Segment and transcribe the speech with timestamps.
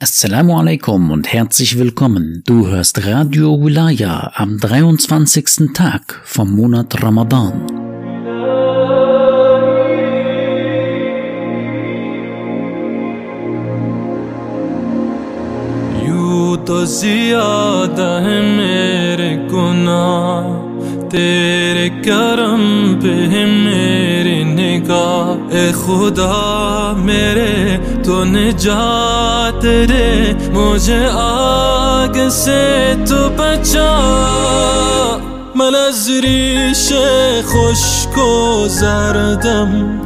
[0.00, 2.42] Assalamu alaikum und herzlich willkommen.
[2.46, 5.72] Du hörst Radio Wilaya am 23.
[5.74, 7.82] Tag vom Monat Ramadan.
[16.66, 20.44] तो ज्यादा है मेरे गुनाह
[21.12, 22.62] तेरे करम
[23.02, 26.36] पे है मेरी निगाह ए खुदा
[27.08, 27.52] मेरे
[28.06, 30.08] तो निजात दे
[30.54, 32.62] मुझे आग से
[33.08, 33.90] तो बचा
[35.54, 36.92] من از ریش
[37.44, 40.00] خشک و زردم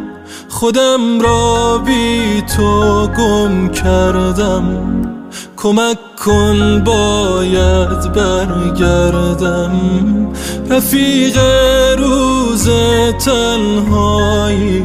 [0.49, 4.67] خودم را بی تو گم کردم
[5.57, 9.73] کمک کن باید برگردم
[10.71, 11.39] رفیق
[11.99, 12.69] روز
[13.25, 14.85] تنهایی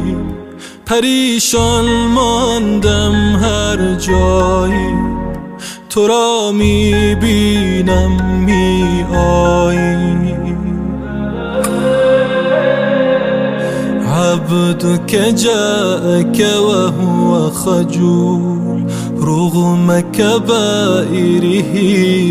[0.87, 5.07] پریشان ماندم هر جایی.
[5.89, 10.17] تو را میبینم می آیی
[14.07, 18.83] عبدك جاءك وهو خجول
[19.17, 21.73] رغم كبائره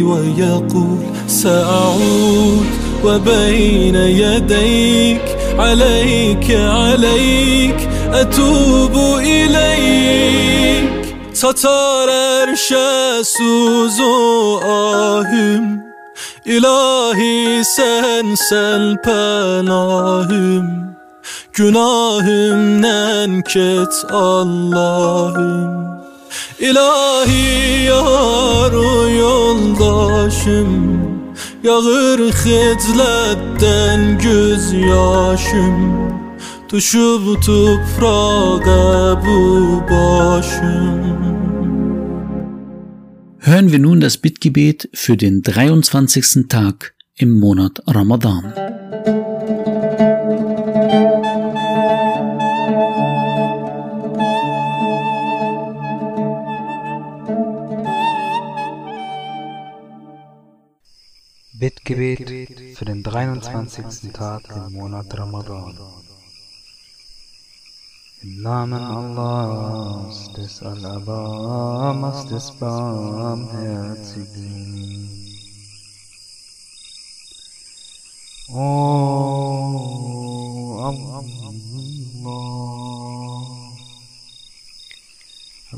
[0.03, 2.67] ويقول سأعود
[3.05, 10.57] وبين يديك عليك عليك etubu ileyk
[11.37, 15.83] Satar erşe suzu ahim.
[16.45, 20.67] İlahi sensen penahim.
[21.53, 25.87] Günahımden ket Allah'ım.
[26.59, 28.73] İlahi yar
[29.19, 30.73] yoldaşım.
[31.63, 36.26] Yağır xidləbdən göz yaşım.
[36.73, 41.17] Düşüb toprağa bu başım
[43.39, 46.49] Hören wir nun das Bittgebet für den 23.
[46.49, 48.53] Tag im Monat Ramadan.
[61.61, 64.13] Bittgebet für den 23.
[64.13, 66.06] Tag im Monat Ramadan.
[68.23, 75.11] Im Namen Allahs, des Alabamas, des Barmherzigen.
[78.49, 78.63] O
[80.83, 81.17] Allah,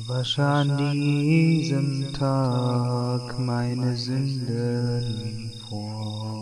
[0.07, 6.38] wasche an diesem Tag meine Sünden fort.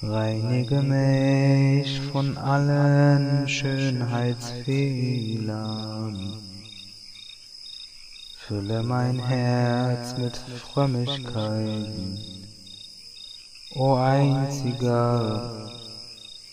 [0.00, 6.38] Reinige mich von allen Schönheitsfehlern.
[8.36, 11.88] Fülle mein Herz mit Frömmigkeit,
[13.74, 15.68] o einziger,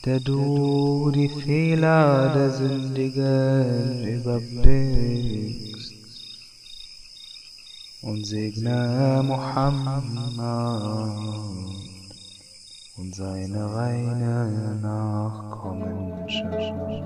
[0.06, 5.94] der du die Fehler der Sündigen überblickst.
[8.02, 10.04] Und segne Muhammad
[12.98, 17.04] und seine reine Nachkommenschaft.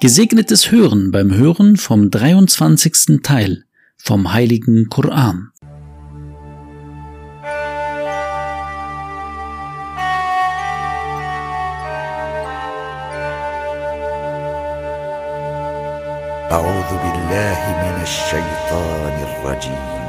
[0.00, 3.22] Gesegnetes Hören beim Hören vom 23.
[3.22, 3.64] Teil
[3.96, 5.52] vom Heiligen Koran.
[16.52, 20.04] أعوذ بالله من الشيطان الرجيم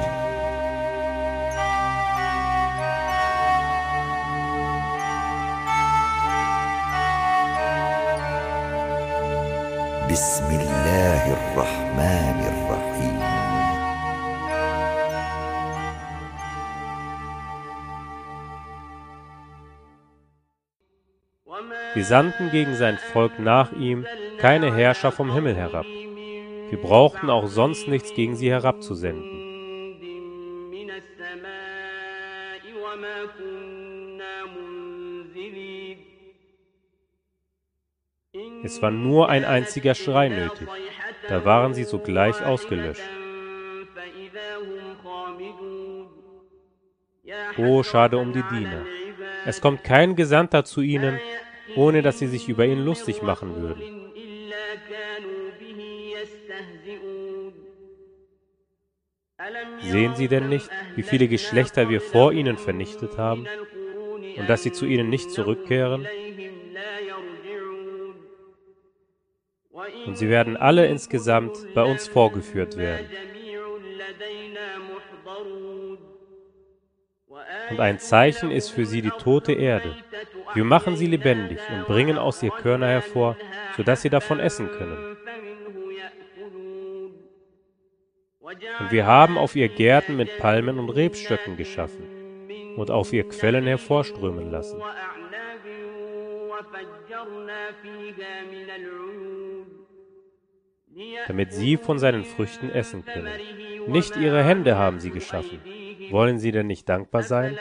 [10.12, 13.20] بسم الله الرحمن الرحيم
[21.94, 24.06] Wir sandten gegen sein Volk nach ihm
[24.38, 25.86] keine Herrscher vom Himmel herab.
[26.70, 29.46] Wir brauchten auch sonst nichts gegen sie herabzusenden.
[38.64, 40.68] Es war nur ein einziger Schrei nötig.
[41.28, 43.02] Da waren sie sogleich ausgelöscht.
[47.58, 48.86] Oh, schade um die Diener.
[49.46, 51.20] Es kommt kein Gesandter zu ihnen,
[51.76, 54.05] ohne dass sie sich über ihn lustig machen würden.
[59.82, 63.48] Sehen Sie denn nicht, wie viele Geschlechter wir vor ihnen vernichtet haben
[64.38, 66.08] und dass sie zu ihnen nicht zurückkehren?
[70.06, 73.08] Und sie werden alle insgesamt bei uns vorgeführt werden.
[77.70, 79.96] Und ein Zeichen ist für sie die tote Erde.
[80.54, 83.38] Wir machen sie lebendig und bringen aus ihr Körner hervor,
[83.76, 85.15] sodass sie davon essen können.
[88.80, 92.06] Und wir haben auf ihr Gärten mit Palmen und Rebstöcken geschaffen
[92.76, 94.80] und auf ihr Quellen hervorströmen lassen.
[101.28, 103.34] damit sie von seinen Früchten essen können.
[103.88, 105.60] Nicht ihre Hände haben sie geschaffen.
[106.10, 107.58] Wollen sie denn nicht dankbar sein?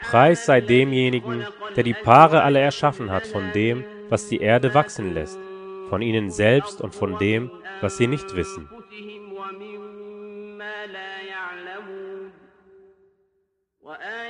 [0.00, 1.46] Preis sei demjenigen,
[1.76, 5.38] der die Paare alle erschaffen hat von dem, was die Erde wachsen lässt,
[5.92, 7.50] von ihnen selbst und von dem,
[7.82, 8.66] was sie nicht wissen.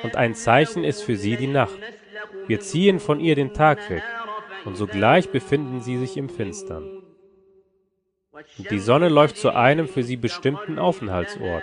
[0.02, 1.78] Und ein Zeichen ist für sie die Nacht.
[2.48, 4.02] Wir ziehen von ihr den Tag weg,
[4.64, 7.00] und sogleich befinden sie sich im Finstern.
[8.58, 11.62] Und die Sonne läuft zu einem für sie bestimmten Aufenthaltsort.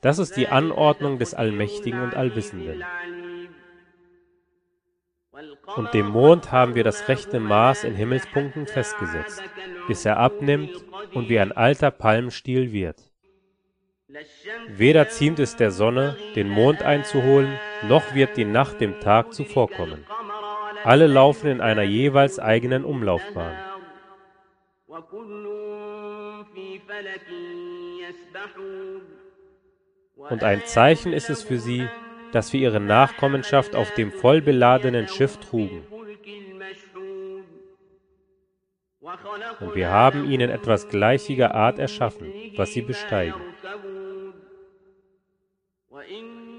[0.00, 2.82] Das ist die Anordnung des Allmächtigen und Allwissenden.
[5.76, 9.42] Und dem Mond haben wir das rechte Maß in Himmelspunkten festgesetzt,
[9.88, 13.02] bis er abnimmt und wie ein alter Palmstiel wird.
[14.68, 17.58] Weder ziemt es der Sonne, den Mond einzuholen,
[17.88, 20.04] noch wird die Nacht dem Tag zuvorkommen.
[20.84, 23.56] Alle laufen in einer jeweils eigenen Umlaufbahn.
[30.16, 31.88] Und ein Zeichen ist es für sie,
[32.34, 35.86] dass wir ihre Nachkommenschaft auf dem vollbeladenen Schiff trugen.
[39.60, 43.40] Und wir haben ihnen etwas gleichiger Art erschaffen, was sie besteigen.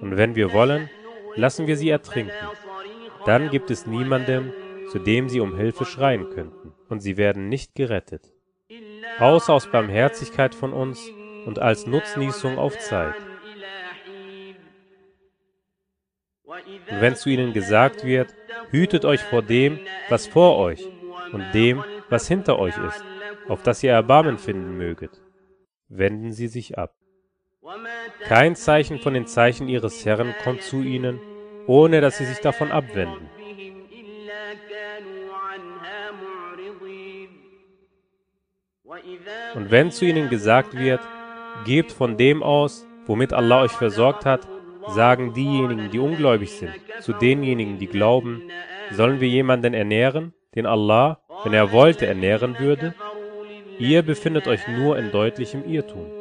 [0.01, 0.89] Und wenn wir wollen,
[1.35, 2.31] lassen wir sie ertrinken.
[3.25, 4.53] Dann gibt es niemanden,
[4.91, 8.31] zu dem sie um Hilfe schreien könnten, und sie werden nicht gerettet.
[9.19, 11.09] Außer aus Barmherzigkeit von uns
[11.45, 13.15] und als Nutznießung auf Zeit.
[16.45, 18.35] Und wenn zu ihnen gesagt wird,
[18.69, 20.87] hütet euch vor dem, was vor euch,
[21.31, 23.03] und dem, was hinter euch ist,
[23.47, 25.21] auf das ihr Erbarmen finden möget,
[25.89, 26.93] wenden sie sich ab.
[28.21, 31.19] Kein Zeichen von den Zeichen ihres Herrn kommt zu ihnen,
[31.67, 33.29] ohne dass sie sich davon abwenden.
[39.55, 41.01] Und wenn zu ihnen gesagt wird,
[41.65, 44.47] gebt von dem aus, womit Allah euch versorgt hat,
[44.88, 48.42] sagen diejenigen, die ungläubig sind, zu denjenigen, die glauben,
[48.90, 52.94] sollen wir jemanden ernähren, den Allah, wenn er wollte, ernähren würde?
[53.78, 56.20] Ihr befindet euch nur in deutlichem Irrtum.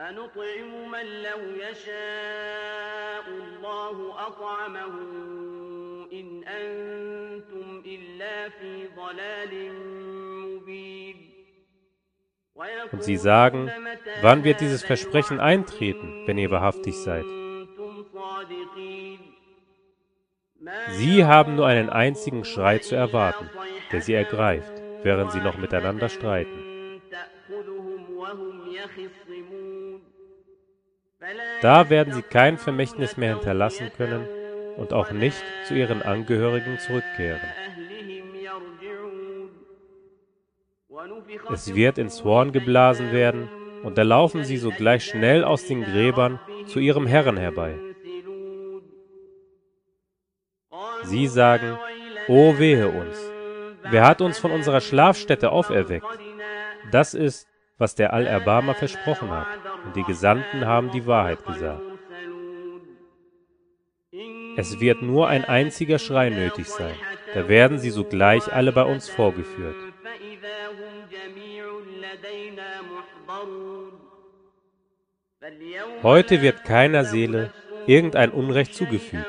[0.00, 4.94] أنطعم من لو يشاء الله أطعمه
[6.12, 9.72] إن أنتم إلا في ضلال
[10.44, 11.09] مبين
[12.91, 13.71] und sie sagen,
[14.21, 17.25] wann wird dieses Versprechen eintreten, wenn ihr wahrhaftig seid?
[20.89, 23.49] Sie haben nur einen einzigen Schrei zu erwarten,
[23.91, 24.71] der sie ergreift,
[25.03, 27.01] während sie noch miteinander streiten.
[31.61, 34.27] Da werden sie kein Vermächtnis mehr hinterlassen können
[34.77, 37.41] und auch nicht zu ihren Angehörigen zurückkehren.
[41.51, 43.49] Es wird ins Horn geblasen werden,
[43.83, 47.79] und da laufen sie sogleich schnell aus den Gräbern zu ihrem Herrn herbei.
[51.03, 51.77] Sie sagen,
[52.27, 53.17] O wehe uns,
[53.89, 56.05] wer hat uns von unserer Schlafstätte auferweckt?
[56.91, 59.47] Das ist, was der Allerbarmer versprochen hat,
[59.85, 61.81] und die Gesandten haben die Wahrheit gesagt.
[64.57, 66.95] Es wird nur ein einziger Schrei nötig sein,
[67.33, 69.90] da werden sie sogleich alle bei uns vorgeführt.
[76.03, 77.51] Heute wird keiner Seele
[77.87, 79.25] irgendein Unrecht zugefügt,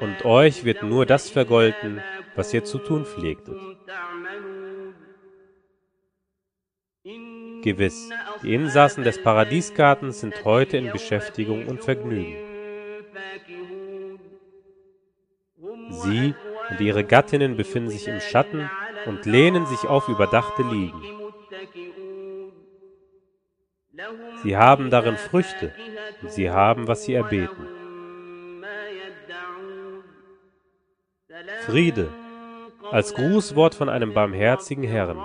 [0.00, 2.02] und euch wird nur das vergolten,
[2.34, 3.58] was ihr zu tun pflegtet.
[7.62, 8.10] Gewiss,
[8.42, 12.36] die Insassen des Paradiesgartens sind heute in Beschäftigung und Vergnügen.
[15.88, 16.34] Sie
[16.70, 18.68] und ihre Gattinnen befinden sich im Schatten
[19.06, 21.23] und lehnen sich auf überdachte Liegen.
[24.42, 25.72] Sie haben darin Früchte,
[26.22, 27.66] und sie haben, was sie erbeten.
[31.66, 32.08] Friede,
[32.90, 35.18] als Grußwort von einem barmherzigen Herrn.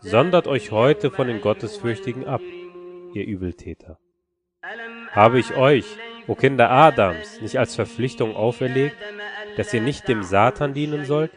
[0.00, 2.40] Sondert euch heute von den Gottesfürchtigen ab,
[3.12, 3.98] ihr Übeltäter.
[5.12, 5.86] Habe ich euch,
[6.26, 8.96] o Kinder Adams, nicht als Verpflichtung auferlegt,
[9.56, 11.32] dass ihr nicht dem Satan dienen sollt?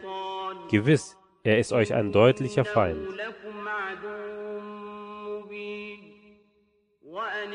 [0.70, 3.08] Gewiss, er ist euch ein deutlicher Feind.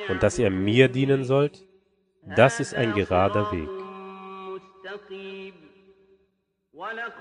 [0.10, 1.66] Und dass ihr mir dienen sollt,
[2.36, 3.70] das ist ein gerader Weg.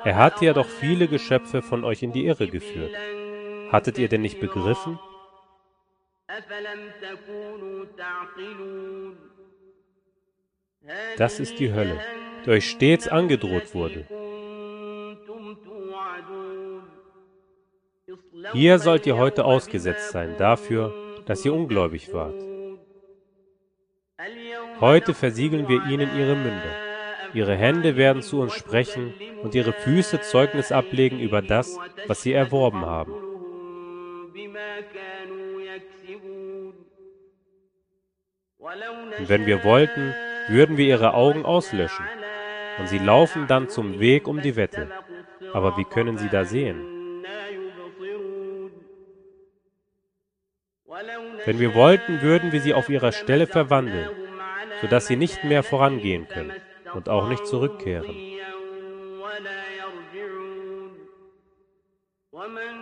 [0.04, 2.94] Er hat ja doch viele Geschöpfe von euch in die Irre geführt.
[3.70, 4.98] Hattet ihr denn nicht begriffen?
[11.16, 12.00] Das ist die Hölle,
[12.44, 14.06] die euch stets angedroht wurde.
[18.52, 20.92] Hier sollt ihr heute ausgesetzt sein dafür,
[21.26, 22.34] dass ihr ungläubig wart.
[24.80, 26.74] Heute versiegeln wir ihnen ihre Münder.
[27.32, 29.12] Ihre Hände werden zu uns sprechen
[29.42, 33.12] und ihre Füße Zeugnis ablegen über das, was sie erworben haben.
[39.18, 40.14] Und wenn wir wollten,
[40.48, 42.04] würden wir ihre Augen auslöschen,
[42.78, 44.88] und sie laufen dann zum Weg um die Wette.
[45.52, 46.93] Aber wie können sie da sehen?
[51.44, 54.08] Wenn wir wollten, würden wir sie auf ihrer Stelle verwandeln,
[54.80, 56.52] sodass sie nicht mehr vorangehen können
[56.94, 58.14] und auch nicht zurückkehren.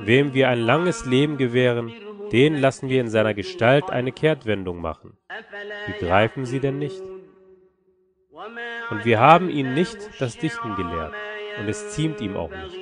[0.00, 1.92] Wem wir ein langes Leben gewähren,
[2.33, 5.16] den lassen wir in seiner Gestalt eine Kehrtwendung machen.
[5.87, 7.02] Begreifen Sie denn nicht?
[8.90, 11.12] Und wir haben ihn nicht das Dichten gelehrt,
[11.59, 12.78] und es ziemt ihm auch nicht.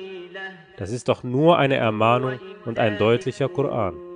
[0.77, 4.10] Das ist doch nur eine Ermahnung und ein deutlicher Koran.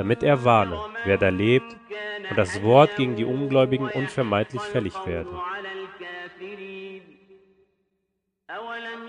[0.00, 1.76] Damit er warne, wer da lebt,
[2.30, 5.28] und das Wort gegen die Ungläubigen unvermeidlich fällig werde.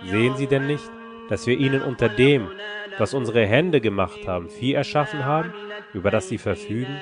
[0.04, 0.92] Sehen Sie denn nicht,
[1.30, 2.52] dass wir ihnen unter dem,
[2.98, 5.54] was unsere Hände gemacht haben, Vieh erschaffen haben,
[5.94, 7.00] über das sie verfügen?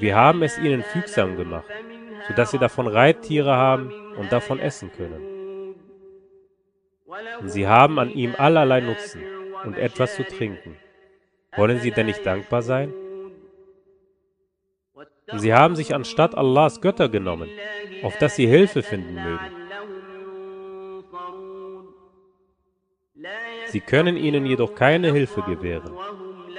[0.00, 1.70] Wir haben es ihnen fügsam gemacht,
[2.26, 5.35] sodass sie davon Reittiere haben und davon essen können.
[7.44, 9.22] Sie haben an ihm allerlei Nutzen
[9.64, 10.76] und etwas zu trinken.
[11.56, 12.92] Wollen sie denn nicht dankbar sein?
[15.34, 17.48] Sie haben sich anstatt Allahs Götter genommen,
[18.02, 19.50] auf dass sie Hilfe finden mögen.
[23.66, 25.92] Sie können ihnen jedoch keine Hilfe gewähren,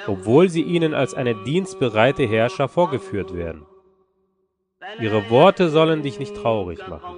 [0.08, 3.66] obwohl sie ihnen als eine dienstbereite Herrscher vorgeführt werden.
[5.00, 7.18] Ihre Worte sollen dich nicht traurig machen.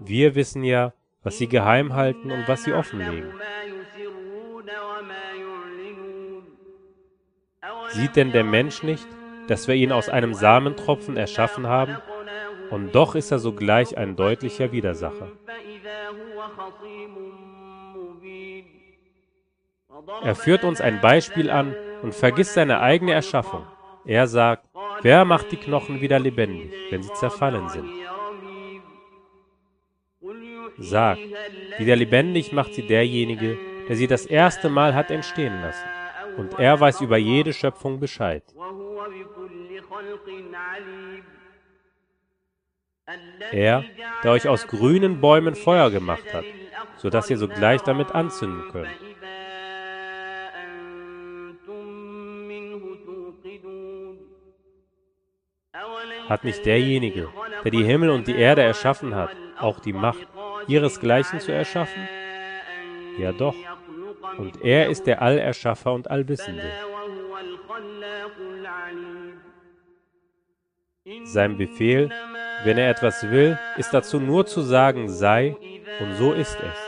[0.00, 0.92] Wir wissen ja,
[1.28, 3.30] was sie geheim halten und was sie offenlegen.
[7.90, 9.06] Sieht denn der Mensch nicht,
[9.46, 11.98] dass wir ihn aus einem Samentropfen erschaffen haben,
[12.70, 15.28] und doch ist er sogleich ein deutlicher Widersacher.
[20.22, 23.66] Er führt uns ein Beispiel an und vergisst seine eigene Erschaffung.
[24.06, 24.64] Er sagt,
[25.02, 28.07] wer macht die Knochen wieder lebendig, wenn sie zerfallen sind?
[30.78, 31.20] Sagt,
[31.78, 33.58] wieder lebendig macht sie derjenige,
[33.88, 35.88] der sie das erste Mal hat entstehen lassen.
[36.36, 38.44] Und er weiß über jede Schöpfung Bescheid.
[43.50, 43.84] Er,
[44.22, 46.44] der euch aus grünen Bäumen Feuer gemacht hat,
[46.96, 48.88] so dass ihr sogleich damit anzünden könnt.
[56.28, 57.30] Hat nicht derjenige,
[57.64, 60.28] der die Himmel und die Erde erschaffen hat, auch die Macht,
[60.68, 62.08] ihresgleichen zu erschaffen?
[63.18, 63.56] Ja doch.
[64.36, 66.70] Und er ist der Allerschaffer und Allwissende.
[71.24, 72.10] Sein Befehl,
[72.64, 75.56] wenn er etwas will, ist dazu nur zu sagen, sei,
[76.00, 76.78] und so ist es.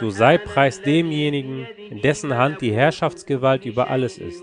[0.00, 4.42] So sei preis demjenigen, in dessen Hand die Herrschaftsgewalt über alles ist,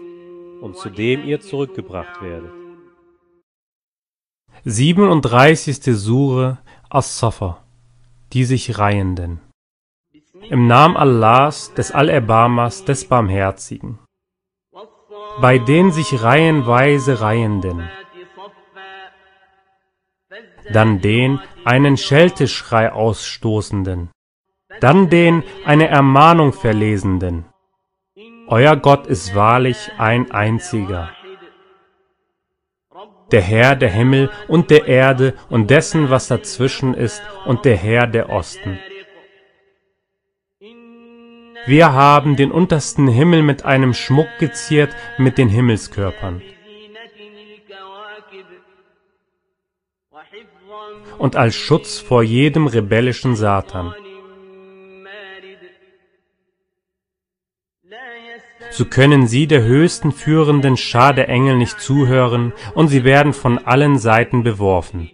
[0.62, 2.52] und zu dem ihr zurückgebracht werdet.
[4.66, 5.98] 37.
[5.98, 6.58] Sure
[6.90, 7.64] As-Safa,
[8.34, 9.40] die sich Reihenden.
[10.50, 14.00] Im Namen Allahs, des Allerbarmers, des Barmherzigen.
[15.42, 17.90] Bei den sich reihenweise Reihenden.
[20.72, 24.10] Dann den einen Schelteschrei ausstoßenden.
[24.82, 27.46] Dann den eine Ermahnung verlesenden.
[28.52, 31.12] Euer Gott ist wahrlich ein einziger.
[33.32, 38.08] der Herr der Himmel und der Erde und dessen, was dazwischen ist, und der Herr
[38.08, 38.80] der Osten.
[41.68, 46.42] Wir haben den untersten Himmel mit einem Schmuck geziert mit den Himmelskörpern.
[51.20, 53.94] Und als Schutz vor jedem rebellischen Satan.
[58.72, 63.58] So können sie der höchsten führenden Schar der Engel nicht zuhören, und sie werden von
[63.58, 65.10] allen Seiten beworfen,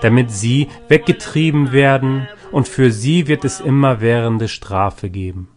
[0.00, 5.48] damit sie weggetrieben werden, und für sie wird es immerwährende Strafe geben.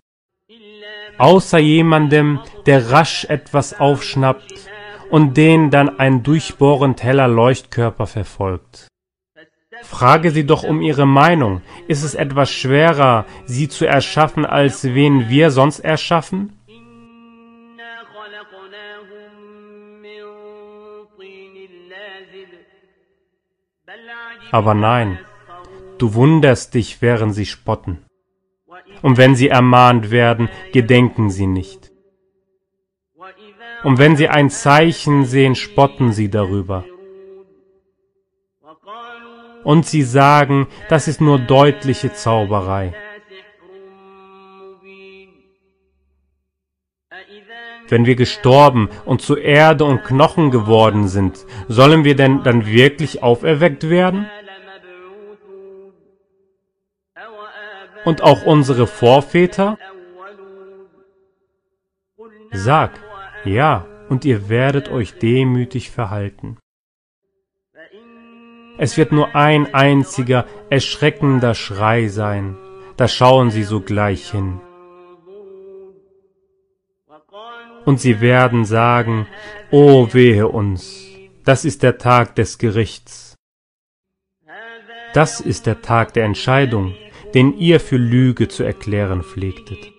[1.17, 4.69] Außer jemandem, der rasch etwas aufschnappt
[5.09, 8.87] und den dann ein durchbohrend heller Leuchtkörper verfolgt.
[9.85, 11.61] Frage sie doch um ihre Meinung.
[11.87, 16.57] Ist es etwas schwerer, sie zu erschaffen, als wen wir sonst erschaffen?
[24.51, 25.19] Aber nein,
[25.97, 28.05] du wunderst dich, während sie spotten.
[29.01, 31.91] Und wenn sie ermahnt werden, gedenken sie nicht.
[33.83, 36.85] Und wenn sie ein Zeichen sehen, spotten sie darüber
[39.65, 42.93] und sie sagen, das ist nur deutliche Zauberei.
[47.89, 53.21] Wenn wir gestorben und zu Erde und Knochen geworden sind, sollen wir denn dann wirklich
[53.21, 54.27] auferweckt werden?
[58.05, 59.77] Und auch unsere Vorväter?
[62.51, 62.91] Sag,
[63.43, 66.57] ja, und ihr werdet euch demütig verhalten.
[68.77, 72.57] Es wird nur ein einziger erschreckender Schrei sein,
[72.97, 74.59] da schauen sie sogleich hin.
[77.85, 79.27] Und sie werden sagen,
[79.71, 81.07] O wehe uns,
[81.45, 83.35] das ist der Tag des Gerichts.
[85.13, 86.95] Das ist der Tag der Entscheidung,
[87.33, 89.93] den ihr für Lüge zu erklären pflegtet.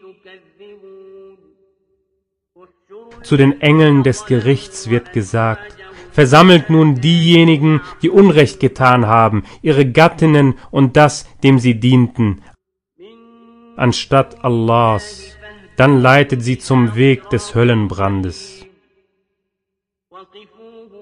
[3.23, 5.76] Zu den Engeln des Gerichts wird gesagt,
[6.17, 12.41] versammelt nun diejenigen, die Unrecht getan haben, ihre Gattinnen und das, dem sie dienten,
[13.77, 15.37] anstatt Allahs,
[15.77, 18.65] dann leitet sie zum Weg des Höllenbrandes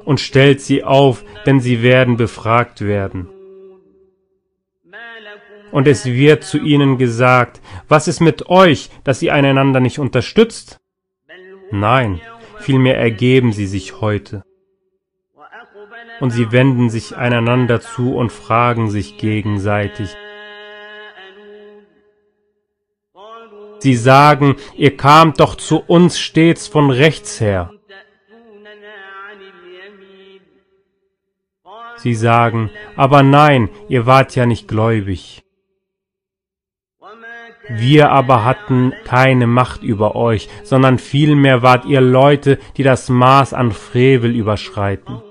[0.04, 3.28] und stellt sie auf, denn sie werden befragt werden.
[5.70, 10.80] Und es wird zu ihnen gesagt, was ist mit euch, dass ihr einander nicht unterstützt?
[11.70, 12.20] Nein,
[12.58, 14.42] vielmehr ergeben sie sich heute
[16.20, 20.16] und sie wenden sich einander zu und fragen sich gegenseitig.
[23.78, 27.70] Sie sagen, ihr kamt doch zu uns stets von rechts her.
[31.96, 35.42] Sie sagen, aber nein, ihr wart ja nicht gläubig.
[37.68, 43.54] Wir aber hatten keine Macht über euch, sondern vielmehr wart ihr Leute, die das Maß
[43.54, 45.22] an Frevel überschreiten.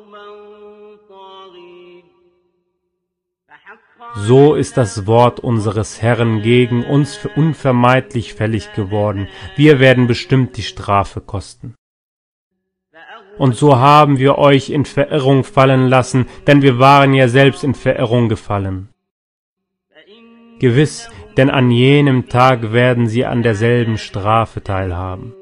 [4.16, 9.28] So ist das Wort unseres Herrn gegen uns unvermeidlich fällig geworden.
[9.56, 11.74] Wir werden bestimmt die Strafe kosten.
[13.40, 17.74] Und so haben wir euch in Verirrung fallen lassen, denn wir waren ja selbst in
[17.74, 18.90] Verirrung gefallen.
[20.60, 25.34] Gewiss, denn an jenem Tag werden sie an derselben Strafe teilhaben.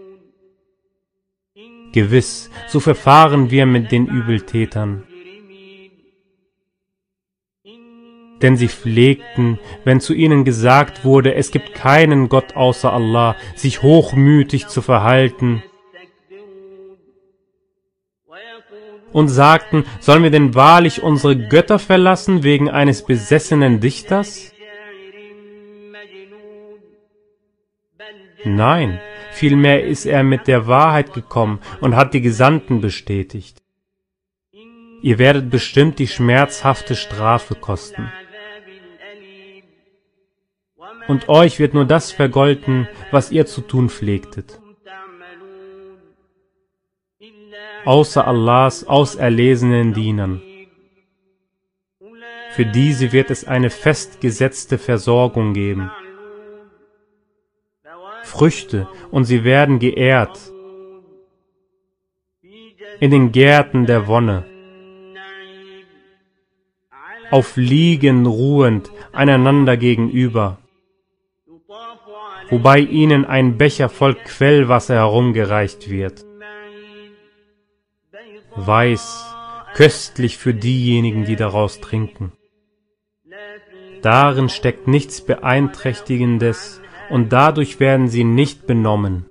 [1.92, 5.04] Gewiss, so verfahren wir mit den Übeltätern.
[8.42, 13.82] Denn sie pflegten, wenn zu ihnen gesagt wurde, es gibt keinen Gott außer Allah, sich
[13.82, 15.64] hochmütig zu verhalten,
[19.14, 24.54] und sagten, sollen wir denn wahrlich unsere Götter verlassen wegen eines besessenen Dichters?
[28.46, 29.02] Nein,
[29.32, 33.62] vielmehr ist er mit der Wahrheit gekommen und hat die Gesandten bestätigt.
[35.02, 38.10] Ihr werdet bestimmt die schmerzhafte Strafe kosten
[41.08, 44.60] und euch wird nur das vergolten, was ihr zu tun pflegtet.
[47.86, 50.42] Außer Allahs auserlesenen Dienern.
[52.52, 55.90] Für diese wird es eine festgesetzte Versorgung geben.
[58.24, 60.38] Früchte, und sie werden geehrt.
[63.00, 64.46] In den Gärten der Wonne.
[67.32, 70.61] Auf Liegen ruhend, einander gegenüber
[72.52, 76.26] wobei ihnen ein Becher voll Quellwasser herumgereicht wird.
[78.56, 79.34] weiß,
[79.74, 82.34] köstlich für diejenigen, die daraus trinken.
[84.02, 89.26] Darin steckt nichts Beeinträchtigendes und dadurch werden sie nicht benommen.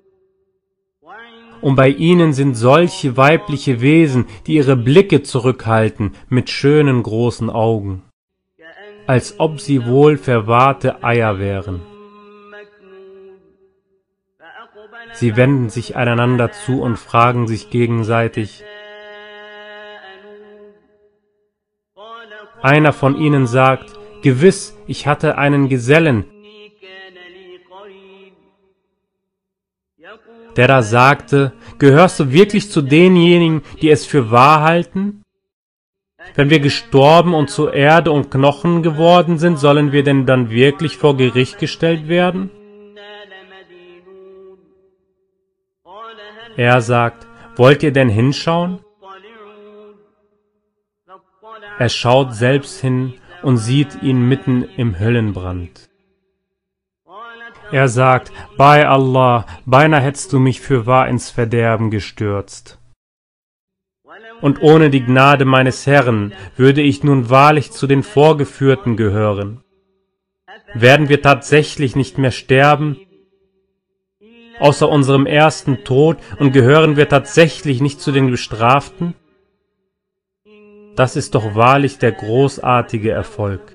[1.61, 8.03] Und bei ihnen sind solche weibliche Wesen, die ihre Blicke zurückhalten mit schönen großen Augen,
[9.07, 11.83] als ob sie wohl verwahrte Eier wären.
[15.13, 18.65] Sie wenden sich einander zu und fragen sich gegenseitig,
[22.63, 23.91] Einer von ihnen sagt,
[24.23, 26.25] Gewiss, ich hatte einen Gesellen,
[30.57, 35.23] der da sagte, gehörst du wirklich zu denjenigen, die es für wahr halten?
[36.35, 40.99] Wenn wir gestorben und zu Erde und Knochen geworden sind, sollen wir denn dann wirklich
[40.99, 42.51] vor Gericht gestellt werden?
[46.61, 48.81] Er sagt, wollt ihr denn hinschauen?
[51.79, 55.89] Er schaut selbst hin und sieht ihn mitten im Höllenbrand.
[57.73, 62.79] Er sagt, bei Allah, beinahe hättest du mich für wahr ins Verderben gestürzt.
[64.43, 69.65] Und ohne die Gnade meines Herrn würde ich nun wahrlich zu den Vorgeführten gehören.
[70.75, 72.99] Werden wir tatsächlich nicht mehr sterben,
[74.61, 79.15] außer unserem ersten Tod, und gehören wir tatsächlich nicht zu den Bestraften?
[80.95, 83.75] Das ist doch wahrlich der großartige Erfolg.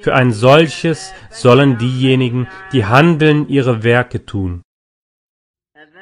[0.00, 4.62] Für ein solches sollen diejenigen, die handeln, ihre Werke tun.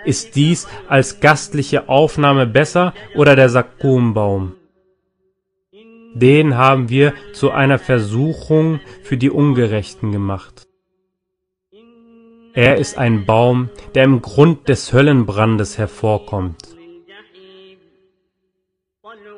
[0.04, 4.54] Ist dies als gastliche Aufnahme besser oder der Sakkumbaum?
[6.14, 10.66] Den haben wir zu einer Versuchung für die Ungerechten gemacht.
[12.62, 16.70] Er ist ein Baum, der im Grund des Höllenbrandes hervorkommt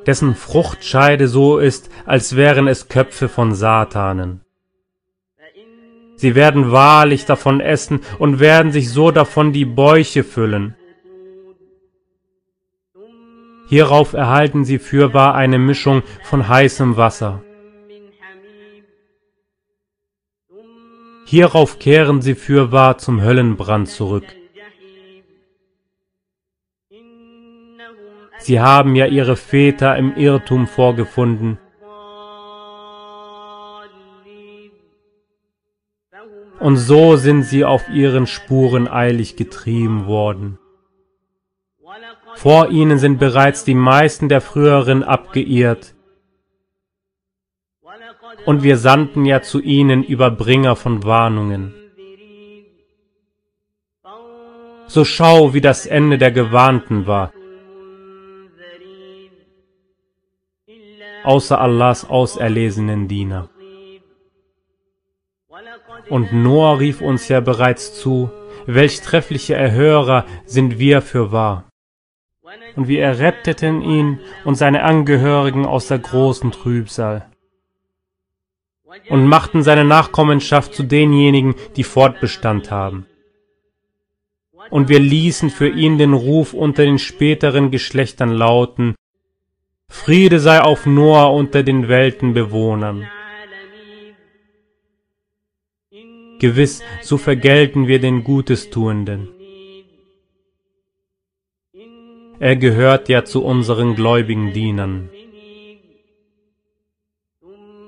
[0.06, 4.40] dessen Fruchtscheide so ist, als wären es Köpfe von Satanen.
[6.16, 10.76] Sie werden wahrlich davon essen und werden sich so davon die Bäuche füllen.
[13.68, 17.42] Hierauf erhalten sie fürwahr eine Mischung von heißem Wasser.
[21.32, 24.26] Hierauf kehren sie fürwahr zum Höllenbrand zurück.
[28.40, 31.56] Sie haben ja ihre Väter im Irrtum vorgefunden.
[36.60, 40.58] Und so sind sie auf ihren Spuren eilig getrieben worden.
[42.34, 45.94] Vor ihnen sind bereits die meisten der früheren abgeirrt.
[48.44, 51.74] Und wir sandten ja zu ihnen Überbringer von Warnungen.
[54.86, 57.32] So schau, wie das Ende der Gewarnten war.
[61.24, 63.48] außer Allahs auserlesenen Diener.
[66.08, 68.30] Und Noah rief uns ja bereits zu,
[68.66, 71.68] welch treffliche Erhörer sind wir für wahr.
[72.76, 77.31] Und wir erretteten ihn und seine Angehörigen aus der großen Trübsal
[79.08, 83.06] und machten seine Nachkommenschaft zu denjenigen, die Fortbestand haben.
[84.70, 88.94] Und wir ließen für ihn den Ruf unter den späteren Geschlechtern lauten,
[89.88, 93.06] Friede sei auf Noah unter den Weltenbewohnern.
[96.38, 99.28] Gewiss, so vergelten wir den Gutestuenden.
[102.40, 105.10] Er gehört ja zu unseren gläubigen Dienern.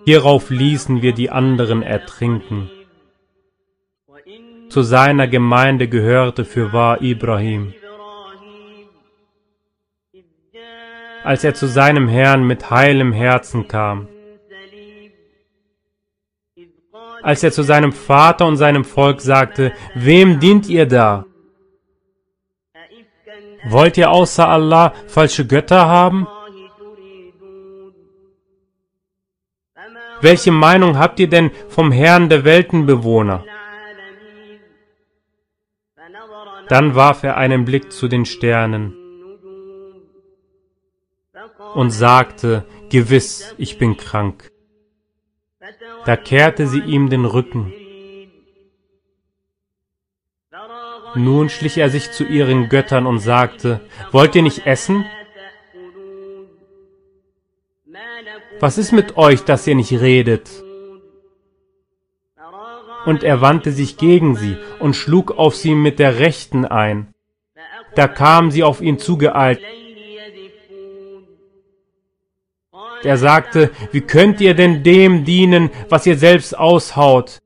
[0.04, 2.70] Hierauf ließen wir die anderen ertrinken.
[4.68, 7.74] Zu seiner Gemeinde gehörte fürwahr Ibrahim.
[11.24, 14.08] als er zu seinem Herrn mit heilem Herzen kam.
[17.22, 21.24] Als er zu seinem Vater und seinem Volk sagte, wem dient ihr da?
[23.66, 26.28] Wollt ihr außer Allah falsche Götter haben?
[30.24, 33.44] Welche Meinung habt ihr denn vom Herrn der Weltenbewohner?
[36.68, 38.94] Dann warf er einen Blick zu den Sternen
[41.74, 44.50] und sagte, Gewiss, ich bin krank.
[46.06, 47.74] Da kehrte sie ihm den Rücken.
[51.14, 55.04] Nun schlich er sich zu ihren Göttern und sagte, Wollt ihr nicht essen?
[58.64, 60.48] was ist mit euch, dass ihr nicht redet?
[63.04, 67.12] Und er wandte sich gegen sie und schlug auf sie mit der Rechten ein.
[67.94, 69.60] Da kamen sie auf ihn zugeeilt.
[73.02, 77.42] Er sagte, wie könnt ihr denn dem dienen, was ihr selbst aushaut,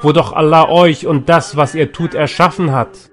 [0.00, 3.10] wo doch Allah euch und das, was ihr tut, erschaffen hat?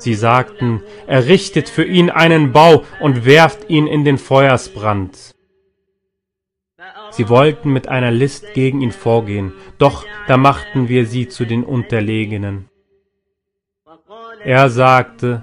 [0.00, 5.34] Sie sagten, errichtet für ihn einen Bau und werft ihn in den Feuersbrand.
[7.10, 11.64] Sie wollten mit einer List gegen ihn vorgehen, doch da machten wir sie zu den
[11.64, 12.70] Unterlegenen.
[14.42, 15.42] Er sagte,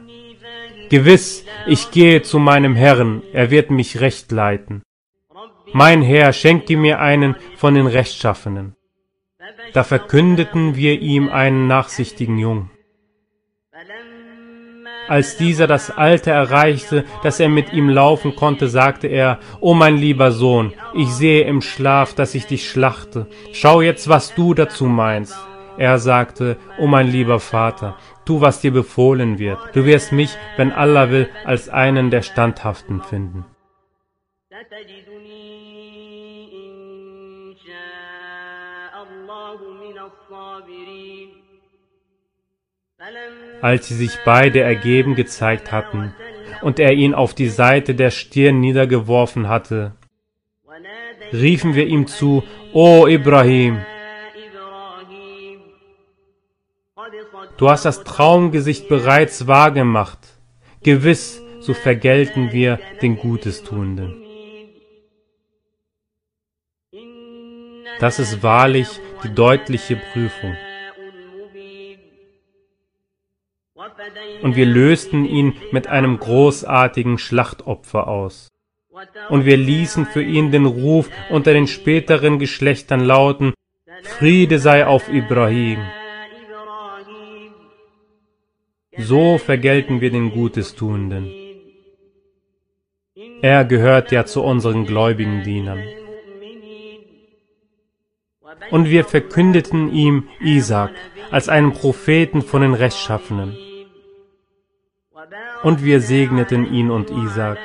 [0.90, 4.82] Gewiss, ich gehe zu meinem Herrn, er wird mich recht leiten.
[5.72, 8.76] Mein Herr, schenke mir einen von den Rechtschaffenen.
[9.74, 12.72] Da verkündeten wir ihm einen nachsichtigen Jungen.
[15.08, 19.98] Als dieser das Alter erreichte, dass er mit ihm laufen konnte, sagte er, O mein
[19.98, 23.28] lieber Sohn, ich sehe im Schlaf, dass ich dich schlachte.
[23.54, 25.38] Schau jetzt, was du dazu meinst.
[25.78, 29.60] Er sagte, O mein lieber Vater, tu, was dir befohlen wird.
[29.74, 33.46] Du wirst mich, wenn Allah will, als einen der Standhaften finden.
[43.62, 46.16] Als sie sich beide ergeben gezeigt hatten
[46.62, 49.96] und er ihn auf die Seite der Stirn niedergeworfen hatte,
[51.32, 53.86] riefen wir ihm zu, O Ibrahim,
[57.58, 60.20] du hast das Traumgesicht bereits wahrgemacht,
[60.82, 64.24] gewiss, so vergelten wir den Gutestuenden.
[68.00, 68.88] Das ist wahrlich
[69.24, 70.56] die deutliche Prüfung.
[74.42, 78.50] Und wir lösten ihn mit einem großartigen Schlachtopfer aus.
[79.30, 83.54] Und wir ließen für ihn den Ruf unter den späteren Geschlechtern lauten,
[84.04, 85.80] Friede sei auf Ibrahim.
[88.98, 91.32] So vergelten wir den Gutestuenden.
[93.42, 95.84] Er gehört ja zu unseren gläubigen Dienern.
[98.72, 100.92] Und wir verkündeten ihm Isaac
[101.30, 103.56] als einen Propheten von den Rechtschaffenen.
[105.64, 107.58] Und wir segneten ihn und Isaac.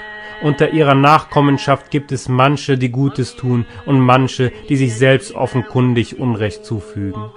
[0.42, 6.18] Unter ihrer Nachkommenschaft gibt es manche, die Gutes tun, und manche, die sich selbst offenkundig
[6.18, 7.30] Unrecht zufügen.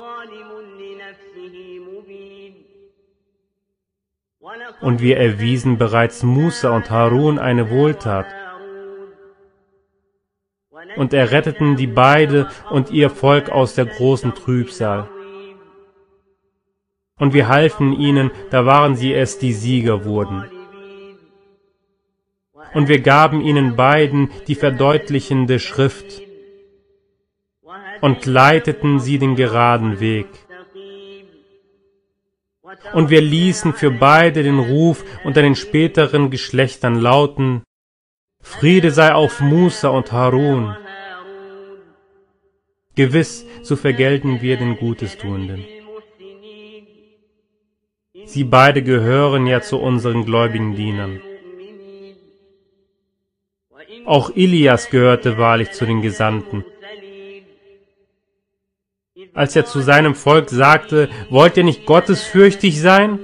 [4.82, 8.26] Und wir erwiesen bereits Musa und Harun eine Wohltat
[10.96, 15.10] und erretteten die beide und ihr Volk aus der großen Trübsal.
[17.18, 20.44] Und wir halfen ihnen, da waren sie es, die Sieger wurden.
[22.74, 26.22] Und wir gaben ihnen beiden die verdeutlichende Schrift
[28.02, 30.28] und leiteten sie den geraden Weg.
[32.94, 37.64] Und wir ließen für beide den Ruf unter den späteren Geschlechtern lauten,
[38.42, 40.76] Friede sei auf Musa und Harun.
[42.96, 45.66] Gewiss, so vergelten wir den Gutestuenden.
[48.26, 51.22] Sie beide gehören ja zu unseren gläubigen Dienern.
[54.06, 56.64] Auch Ilias gehörte wahrlich zu den Gesandten.
[59.34, 63.20] Als er zu seinem Volk sagte, wollt ihr nicht gottesfürchtig sein?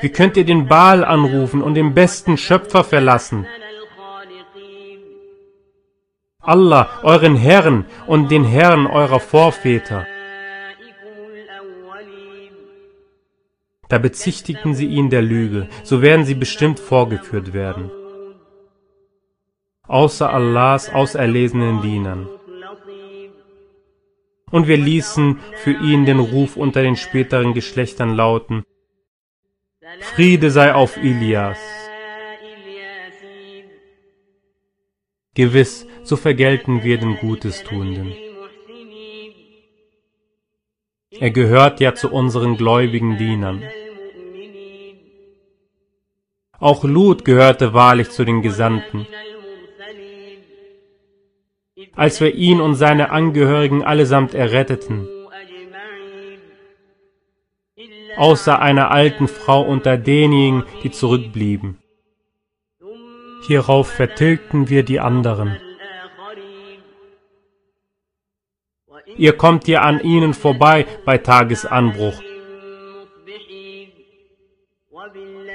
[0.00, 3.46] Wie könnt ihr den Baal anrufen und den besten Schöpfer verlassen?
[6.40, 10.06] Allah, euren Herrn und den Herrn eurer Vorväter.
[13.90, 17.90] Da bezichtigten sie ihn der Lüge, so werden sie bestimmt vorgeführt werden.
[19.82, 22.28] Außer Allahs auserlesenen Dienern.
[24.52, 28.62] Und wir ließen für ihn den Ruf unter den späteren Geschlechtern lauten,
[30.00, 31.58] Friede sei auf Ilias.
[35.34, 38.12] Gewiss, so vergelten wir den Gutestuenden.
[41.18, 43.62] Er gehört ja zu unseren gläubigen Dienern.
[46.60, 49.06] Auch Lut gehörte wahrlich zu den Gesandten.
[51.96, 55.08] Als wir ihn und seine Angehörigen allesamt erretteten,
[58.18, 61.78] außer einer alten Frau unter denjenigen, die zurückblieben.
[63.46, 65.56] Hierauf vertilgten wir die anderen.
[69.16, 72.22] Ihr kommt ja an ihnen vorbei bei Tagesanbruch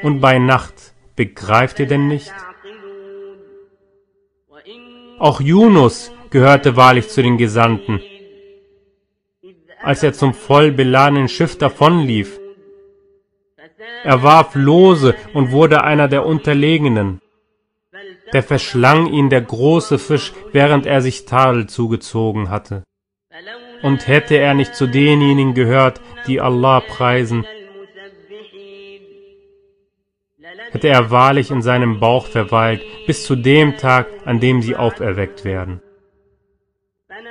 [0.02, 0.94] und bei Nacht.
[1.15, 2.34] Begreift ihr denn nicht?
[5.17, 8.01] Auch Yunus gehörte wahrlich zu den Gesandten.
[9.82, 12.39] Als er zum voll beladenen Schiff davonlief,
[14.04, 17.21] er warf Lose und wurde einer der Unterlegenen.
[18.34, 22.84] Der verschlang ihn der große Fisch, während er sich Tadel zugezogen hatte.
[23.84, 27.45] Und hätte er nicht zu denjenigen gehört, die Allah preisen,
[30.75, 35.45] hätte er wahrlich in seinem Bauch verweilt, bis zu dem Tag, an dem sie auferweckt
[35.45, 35.81] werden.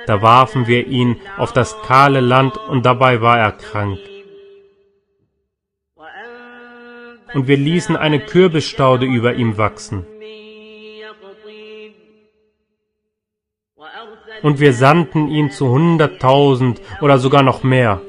[0.07, 3.99] Da warfen wir ihn auf das kahle Land und dabei war er krank.
[7.35, 10.07] Und wir ließen eine Kürbisstaude über ihm wachsen.
[14.41, 18.01] Und wir sandten ihn zu hunderttausend oder sogar noch mehr.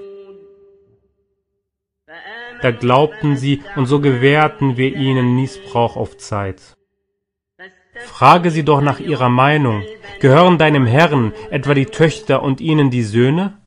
[2.63, 6.77] Da glaubten sie, und so gewährten wir ihnen Missbrauch auf Zeit.
[7.99, 9.83] Frage sie doch nach ihrer Meinung.
[10.21, 13.59] Gehören deinem Herrn etwa die Töchter und ihnen die Söhne?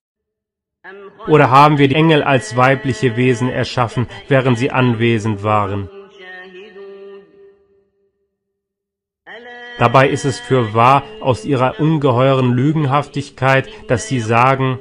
[1.28, 5.90] Oder haben wir die Engel als weibliche Wesen erschaffen, während sie anwesend waren?
[9.78, 14.80] Dabei ist es für wahr aus ihrer ungeheuren Lügenhaftigkeit, dass sie sagen,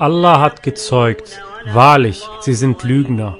[0.00, 3.36] Allah hat gezeugt, wahrlich, sie sind Lügner.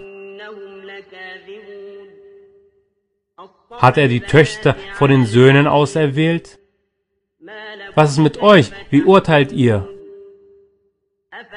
[3.70, 6.58] Hat er die Töchter vor den Söhnen auserwählt?
[7.94, 8.72] Was ist mit euch?
[8.90, 9.88] Wie urteilt ihr?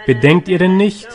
[0.05, 1.09] Bedenkt ihr denn nicht?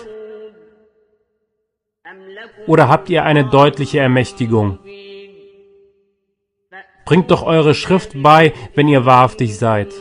[2.66, 4.80] Oder habt ihr eine deutliche Ermächtigung?
[7.06, 9.94] Bringt doch eure Schrift bei, wenn ihr wahrhaftig seid.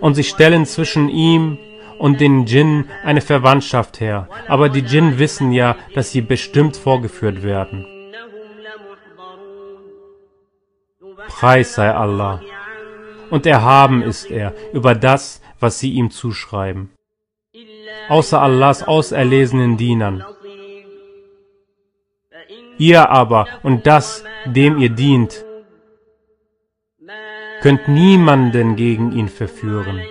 [0.00, 1.58] Und sie stellen zwischen ihm
[1.98, 4.28] und den Djinn eine Verwandtschaft her.
[4.48, 7.86] Aber die Djinn wissen ja, dass sie bestimmt vorgeführt werden.
[11.28, 12.40] Preis sei Allah.
[13.30, 16.90] Und erhaben ist er über das, was sie ihm zuschreiben.
[18.08, 20.24] Außer Allahs auserlesenen Dienern.
[22.76, 25.44] Ihr aber und das, dem ihr dient,
[27.64, 30.02] könnt niemanden gegen ihn verführen.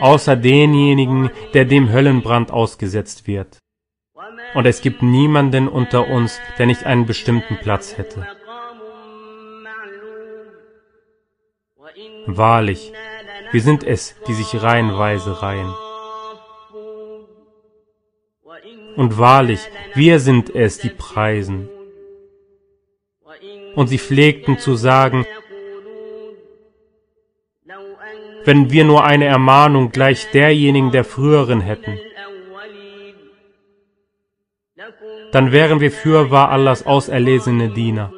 [0.00, 3.58] Außer denjenigen, der dem Höllenbrand ausgesetzt wird.
[4.54, 8.26] Und es gibt niemanden unter uns, der nicht einen bestimmten Platz hätte.
[12.26, 12.92] Wahrlich,
[13.52, 15.72] wir sind es, die sich reihenweise reihen.
[18.96, 19.60] Und wahrlich,
[19.94, 21.68] wir sind es, die preisen
[23.78, 25.24] und sie pflegten zu sagen,
[28.44, 31.96] wenn wir nur eine Ermahnung gleich derjenigen der früheren hätten,
[35.30, 38.12] dann wären wir fürwahr Allahs auserlesene Diener.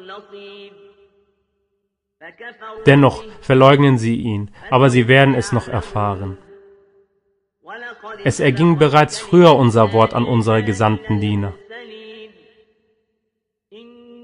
[2.87, 6.39] Dennoch verleugnen sie ihn, aber sie werden es noch erfahren.
[8.23, 11.53] Es erging bereits früher unser Wort an unsere gesandten Diener.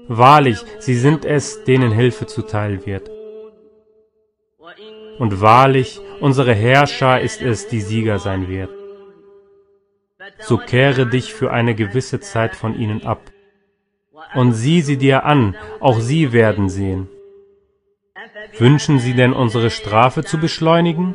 [0.08, 3.10] Wahrlich, sie sind es, denen Hilfe zuteil wird.
[5.18, 8.70] Und wahrlich, unsere Herrscher ist es, die Sieger sein wird.
[10.40, 13.20] So kehre dich für eine gewisse Zeit von ihnen ab.
[14.34, 17.08] Und sieh sie dir an, auch sie werden sehen.
[18.56, 21.14] Wünschen sie denn unsere Strafe zu beschleunigen?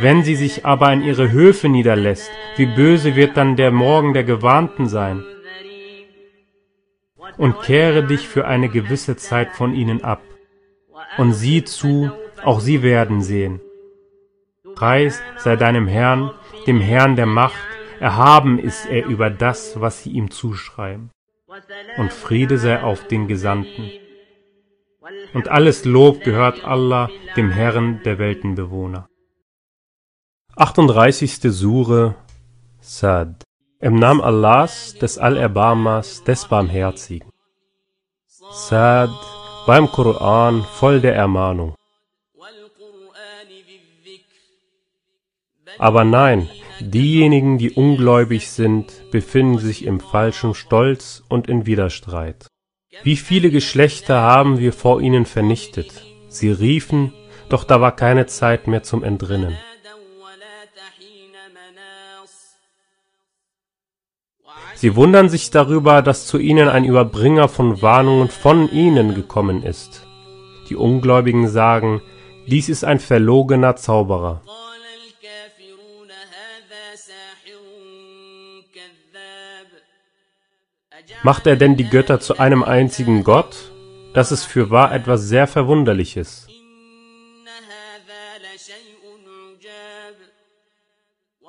[0.00, 4.24] Wenn sie sich aber in ihre Höfe niederlässt, wie böse wird dann der Morgen der
[4.24, 5.24] Gewarnten sein?
[7.36, 10.22] Und kehre dich für eine gewisse Zeit von ihnen ab.
[11.18, 12.10] Und sieh zu,
[12.42, 13.60] auch sie werden sehen.
[14.74, 16.32] Preis sei deinem Herrn,
[16.66, 17.58] dem Herrn der Macht,
[18.00, 21.10] erhaben ist er über das, was sie ihm zuschreiben.
[21.96, 23.90] Und Friede sei auf den Gesandten.
[25.32, 29.08] Und alles Lob gehört Allah, dem Herrn der Weltenbewohner.
[30.56, 31.40] 38.
[31.52, 32.14] Sure
[32.80, 33.44] Sad
[33.84, 37.28] im Namen Allahs, des Allerbarmers, des Barmherzigen.
[38.50, 39.10] Sad
[39.66, 41.74] beim Koran voll der Ermahnung.
[45.76, 46.48] Aber nein,
[46.80, 52.46] diejenigen, die ungläubig sind, befinden sich im falschen Stolz und in Widerstreit.
[53.02, 56.06] Wie viele Geschlechter haben wir vor ihnen vernichtet?
[56.28, 57.12] Sie riefen,
[57.50, 59.58] doch da war keine Zeit mehr zum Entrinnen.
[64.84, 70.06] Sie wundern sich darüber, dass zu ihnen ein Überbringer von Warnungen von ihnen gekommen ist.
[70.68, 72.02] Die Ungläubigen sagen,
[72.46, 74.42] dies ist ein verlogener Zauberer.
[81.22, 83.72] Macht er denn die Götter zu einem einzigen Gott?
[84.12, 86.46] Das ist für wahr etwas sehr Verwunderliches.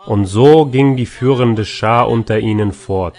[0.06, 3.18] Und so ging die führende Schar unter ihnen fort.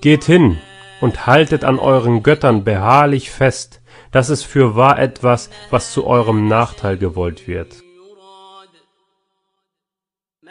[0.00, 0.58] Geht hin
[1.00, 6.98] und haltet an euren Göttern beharrlich fest, das ist fürwahr etwas, was zu eurem Nachteil
[6.98, 7.82] gewollt wird.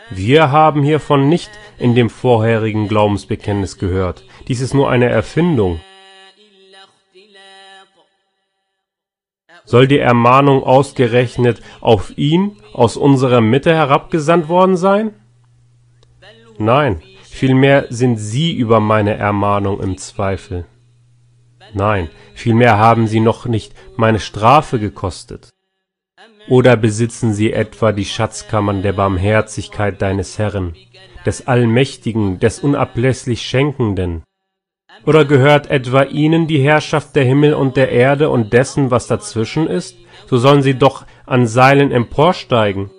[0.10, 1.50] Wir haben hiervon nicht
[1.80, 4.26] in dem vorherigen Glaubensbekenntnis gehört.
[4.48, 5.80] Dies ist nur eine Erfindung.
[9.66, 15.14] Soll die Ermahnung ausgerechnet auf ihn aus unserer Mitte herabgesandt worden sein?
[16.58, 20.66] Nein, vielmehr sind sie über meine Ermahnung im Zweifel.
[21.74, 25.50] Nein, vielmehr haben sie noch nicht meine Strafe gekostet.
[26.50, 30.76] Oder besitzen sie etwa die Schatzkammern der Barmherzigkeit deines Herrn,
[31.26, 34.24] des Allmächtigen, des unablässlich Schenkenden?
[35.06, 39.68] Oder gehört etwa ihnen die Herrschaft der Himmel und der Erde und dessen, was dazwischen
[39.68, 39.98] ist?
[40.28, 42.90] So sollen sie doch an Seilen emporsteigen.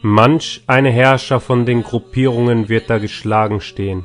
[0.00, 4.04] Manch eine Herrscher von den Gruppierungen wird da geschlagen stehen.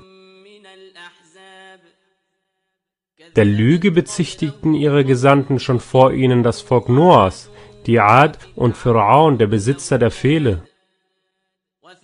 [3.35, 7.51] Der Lüge bezichtigten ihre Gesandten schon vor ihnen das Volk Noahs,
[7.85, 10.63] die Ad und Pharaon, der Besitzer der Pfähle,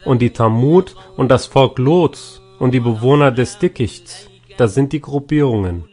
[0.05, 4.29] und die Tamut und das Volk Lots und die Bewohner des Dickichts.
[4.55, 5.83] Das sind die Gruppierungen.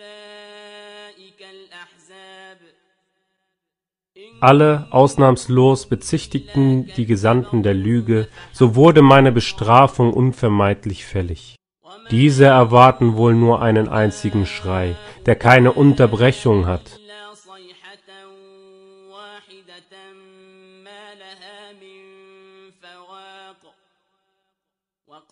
[4.41, 11.57] Alle ausnahmslos bezichtigten die Gesandten der Lüge, so wurde meine Bestrafung unvermeidlich fällig.
[12.12, 14.95] Diese erwarten wohl nur einen einzigen Schrei,
[15.27, 16.99] der keine Unterbrechung hat.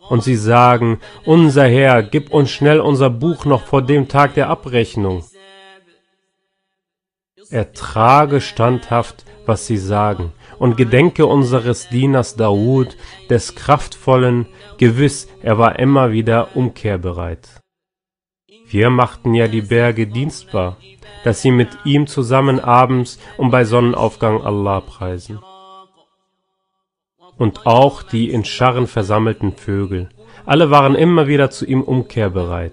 [0.08, 4.48] Und sie sagen, unser Herr, gib uns schnell unser Buch noch vor dem Tag der
[4.48, 5.24] Abrechnung.
[7.50, 12.96] Ertrage standhaft, was sie sagen, und gedenke unseres Dieners Daud,
[13.30, 14.46] des Kraftvollen,
[14.76, 17.48] gewiss, er war immer wieder umkehrbereit.
[18.70, 20.76] Wir machten ja die Berge dienstbar,
[21.24, 25.38] dass sie mit ihm zusammen abends und bei Sonnenaufgang Allah preisen.
[27.38, 30.08] Und auch die in Scharren versammelten Vögel,
[30.44, 32.72] alle waren immer wieder zu ihm umkehrbereit.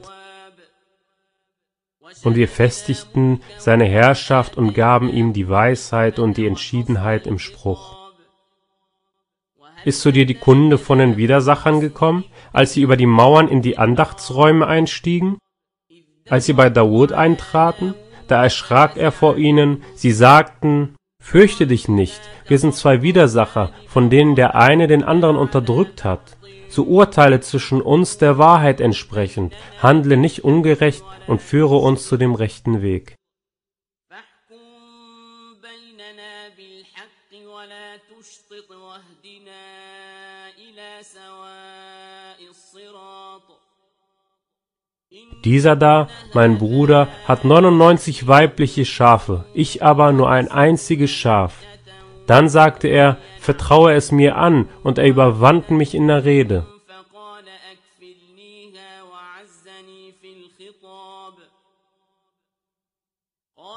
[2.23, 7.95] Und wir festigten seine Herrschaft und gaben ihm die Weisheit und die Entschiedenheit im Spruch.
[9.83, 13.61] Ist zu dir die Kunde von den Widersachern gekommen, als sie über die Mauern in
[13.61, 15.37] die Andachtsräume einstiegen?
[16.27, 17.93] Als sie bei Dawud eintraten,
[18.27, 20.95] da erschrak er vor ihnen, sie sagten,
[21.27, 26.37] Fürchte dich nicht, wir sind zwei Widersacher, von denen der eine den anderen unterdrückt hat.
[26.69, 32.35] So urteile zwischen uns der Wahrheit entsprechend, handle nicht ungerecht und führe uns zu dem
[32.35, 33.15] rechten Weg.
[45.45, 51.59] Dieser da, mein Bruder, hat 99 weibliche Schafe, ich aber nur ein einziges Schaf.
[52.25, 56.65] Dann sagte er, vertraue es mir an, und er überwand mich in der Rede.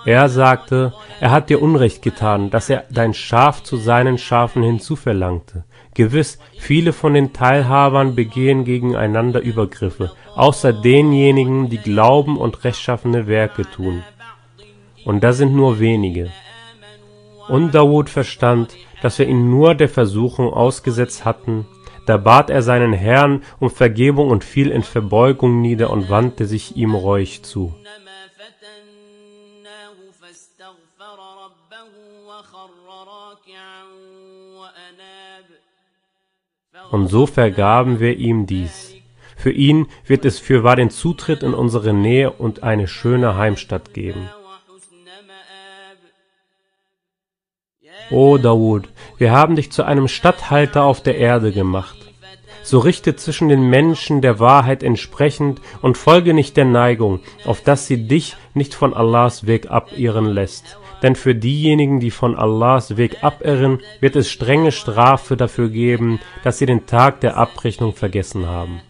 [0.08, 5.64] Er sagte, er hat dir Unrecht getan, dass er dein Schaf zu seinen Schafen hinzuverlangte.
[5.92, 13.64] Gewiss, viele von den Teilhabern begehen gegeneinander Übergriffe, außer denjenigen, die glauben und rechtschaffene Werke
[13.70, 14.02] tun.
[15.04, 16.30] Und das sind nur wenige.
[17.46, 21.66] Und Dawud verstand, dass wir ihn nur der Versuchung ausgesetzt hatten,
[22.06, 26.78] da bat er seinen Herrn um Vergebung und fiel in Verbeugung nieder und wandte sich
[26.78, 27.74] ihm reuig zu.
[36.90, 38.94] Und so vergaben wir ihm dies.
[39.36, 44.28] Für ihn wird es fürwahr den Zutritt in unsere Nähe und eine schöne Heimstatt geben.
[48.10, 51.96] O Dawud, wir haben dich zu einem Statthalter auf der Erde gemacht.
[52.62, 57.86] So richte zwischen den Menschen der Wahrheit entsprechend und folge nicht der Neigung, auf dass
[57.86, 60.78] sie dich nicht von Allahs Weg abirren lässt.
[61.02, 66.58] Denn für diejenigen, die von Allahs Weg abirren, wird es strenge Strafe dafür geben, dass
[66.58, 68.80] sie den Tag der Abrechnung vergessen haben.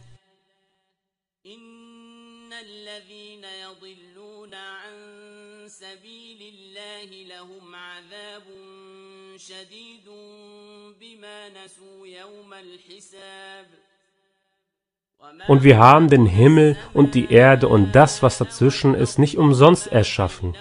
[15.46, 19.88] Und wir haben den Himmel und die Erde und das, was dazwischen ist, nicht umsonst
[19.88, 20.54] erschaffen.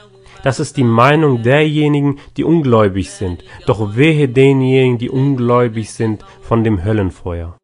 [0.48, 3.43] Das ist die Meinung derjenigen, die ungläubig sind.
[3.66, 7.58] Doch wehe denjenigen, die ungläubig sind von dem Höllenfeuer.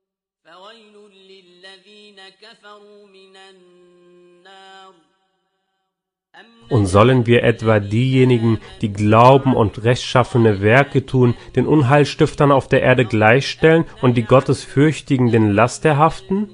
[6.69, 12.81] Und sollen wir etwa diejenigen, die glauben und rechtschaffene Werke tun, den Unheilstiftern auf der
[12.81, 16.49] Erde gleichstellen und die Gottesfürchtigen den Laster haften?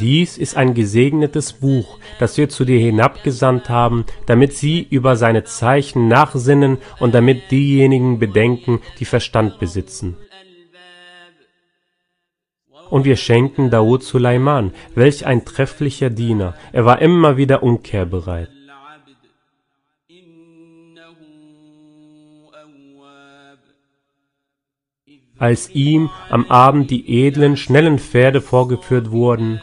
[0.00, 5.44] Dies ist ein gesegnetes Buch, das wir zu dir hinabgesandt haben, damit sie über seine
[5.44, 10.16] Zeichen nachsinnen und damit diejenigen bedenken, die Verstand besitzen.
[12.88, 18.55] Und wir schenken Daud Suleiman, welch ein trefflicher Diener, er war immer wieder umkehrbereit.
[25.38, 29.60] Als ihm am Abend die edlen, schnellen Pferde vorgeführt wurden,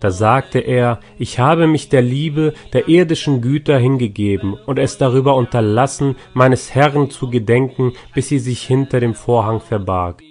[0.00, 5.34] Da sagte er, ich habe mich der Liebe der irdischen Güter hingegeben und es darüber
[5.34, 10.22] unterlassen, meines Herrn zu gedenken, bis sie sich hinter dem Vorhang verbarg.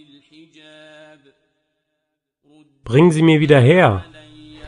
[2.85, 4.05] Bring sie mir wieder her!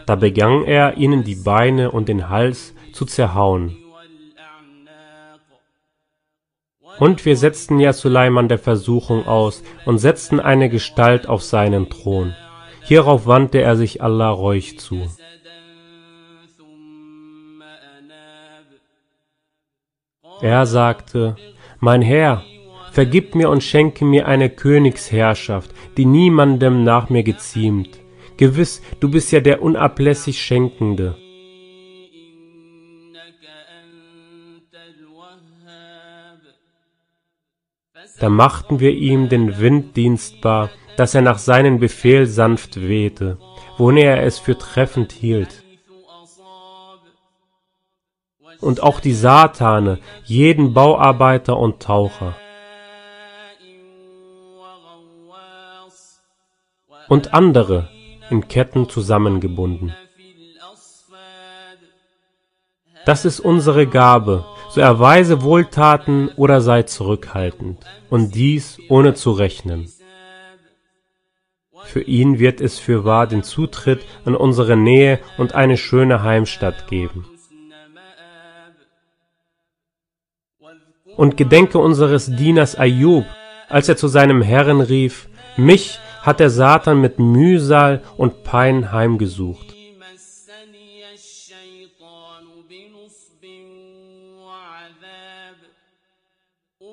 [0.05, 3.77] Da begann er, ihnen die Beine und den Hals zu zerhauen.
[6.99, 12.35] Und wir setzten ja Suleiman der Versuchung aus und setzten eine Gestalt auf seinen Thron.
[12.83, 15.07] Hierauf wandte er sich Allah reuig zu.
[20.41, 21.35] Er sagte,
[21.79, 22.43] Mein Herr,
[22.91, 27.99] vergib mir und schenke mir eine Königsherrschaft, die niemandem nach mir geziemt.
[28.37, 31.15] Gewiss, du bist ja der unablässig Schenkende.
[38.19, 43.37] Da machten wir ihm den Wind dienstbar, dass er nach seinem Befehl sanft wehte,
[43.77, 45.63] wohin er es für treffend hielt.
[48.59, 52.35] Und auch die Satane, jeden Bauarbeiter und Taucher.
[57.07, 57.89] Und andere
[58.29, 59.95] in Ketten zusammengebunden.
[63.05, 69.89] Das ist unsere Gabe, so erweise Wohltaten oder sei zurückhaltend, und dies ohne zu rechnen.
[71.85, 77.25] Für ihn wird es fürwahr den Zutritt in unsere Nähe und eine schöne Heimstatt geben.
[81.15, 83.25] Und gedenke unseres Dieners Ayub,
[83.67, 89.78] als er zu seinem Herrn rief, mich hat der Satan mit Mühsal und Pein heimgesucht.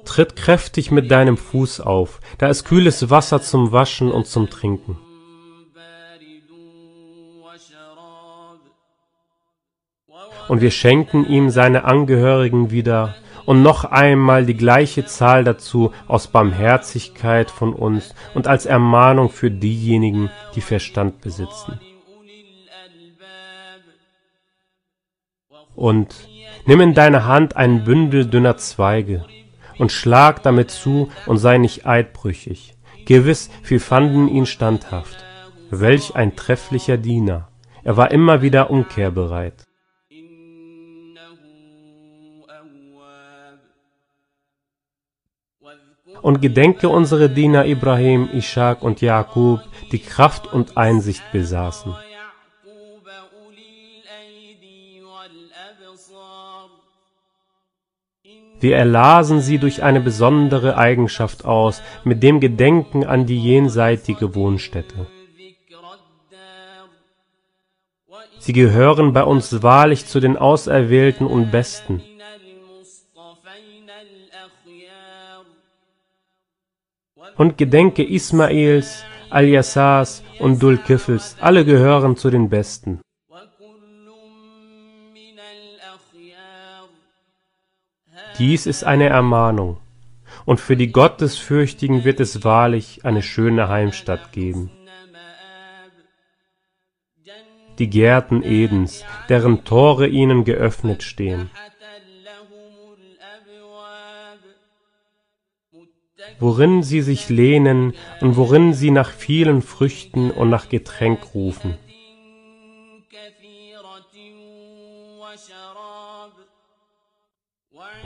[0.07, 4.99] Tritt kräftig mit deinem Fuß auf, da ist kühles Wasser zum Waschen und zum Trinken.
[10.49, 16.29] Und wir schenken ihm seine Angehörigen wieder und noch einmal die gleiche Zahl dazu aus
[16.29, 21.81] Barmherzigkeit von uns und als Ermahnung für diejenigen, die Verstand besitzen.
[25.75, 26.29] Und
[26.65, 29.25] nimm in deine Hand ein Bündel dünner Zweige
[29.79, 32.75] und schlag damit zu und sei nicht eidbrüchig.
[33.05, 35.25] Gewiss, wir fanden ihn standhaft.
[35.71, 37.49] Welch ein trefflicher Diener.
[37.85, 39.65] Er war immer wieder umkehrbereit.
[46.23, 49.61] Und gedenke unsere Diener Ibrahim, Ishak und Jakub,
[49.93, 51.95] die Kraft und Einsicht besaßen.
[58.59, 65.07] Wir erlasen sie durch eine besondere Eigenschaft aus, mit dem Gedenken an die jenseitige Wohnstätte.
[68.39, 72.03] Sie gehören bei uns wahrlich zu den Auserwählten und Besten.
[77.37, 83.01] Und gedenke Ismaels, Al-Yassas und Dul-Kifls, alle gehören zu den Besten.
[88.39, 89.79] Dies ist eine Ermahnung,
[90.45, 94.71] und für die Gottesfürchtigen wird es wahrlich eine schöne Heimstatt geben.
[97.79, 101.51] Die Gärten Edens, deren Tore ihnen geöffnet stehen.
[106.39, 111.79] worin sie sich lehnen und worin sie nach vielen Früchten und nach Getränk rufen.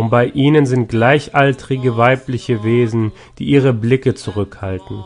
[0.01, 5.05] Und bei ihnen sind gleichaltrige weibliche Wesen, die ihre Blicke zurückhalten.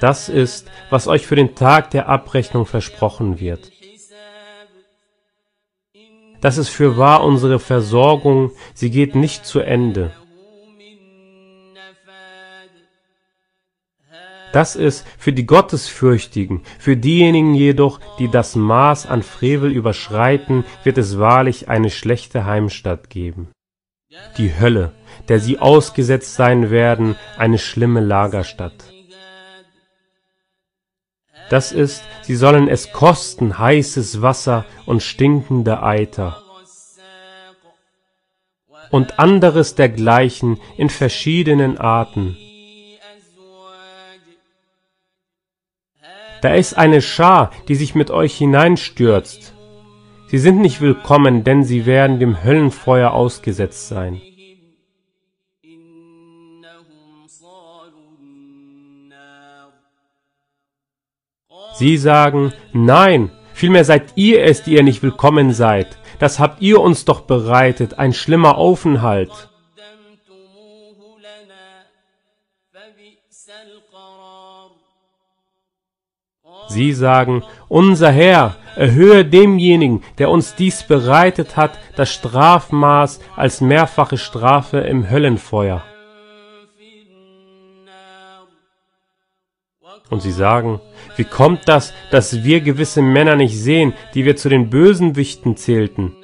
[0.00, 3.70] Das ist, was euch für den Tag der Abrechnung versprochen wird.
[6.40, 10.12] Das ist für wahr unsere Versorgung, sie geht nicht zu Ende.
[14.52, 20.98] Das ist für die Gottesfürchtigen, für diejenigen jedoch, die das Maß an Frevel überschreiten, wird
[20.98, 23.48] es wahrlich eine schlechte Heimstatt geben.
[24.38, 24.92] Die Hölle,
[25.28, 28.74] der sie ausgesetzt sein werden, eine schlimme Lagerstatt.
[31.48, 36.42] Das ist, sie sollen es kosten, heißes Wasser und stinkende Eiter
[38.90, 42.36] und anderes dergleichen in verschiedenen Arten.
[46.42, 49.54] Da ist eine Schar, die sich mit euch hineinstürzt.
[50.28, 54.20] Sie sind nicht willkommen, denn sie werden dem Höllenfeuer ausgesetzt sein.
[61.74, 65.98] Sie sagen, nein, vielmehr seid ihr es, die ihr nicht willkommen seid.
[66.18, 69.49] Das habt ihr uns doch bereitet, ein schlimmer Aufenthalt.
[76.70, 84.16] Sie sagen, unser Herr, erhöhe demjenigen, der uns dies bereitet hat, das Strafmaß als mehrfache
[84.16, 85.82] Strafe im Höllenfeuer.
[90.10, 90.80] Und sie sagen,
[91.16, 96.14] wie kommt das, dass wir gewisse Männer nicht sehen, die wir zu den Bösenwichten zählten?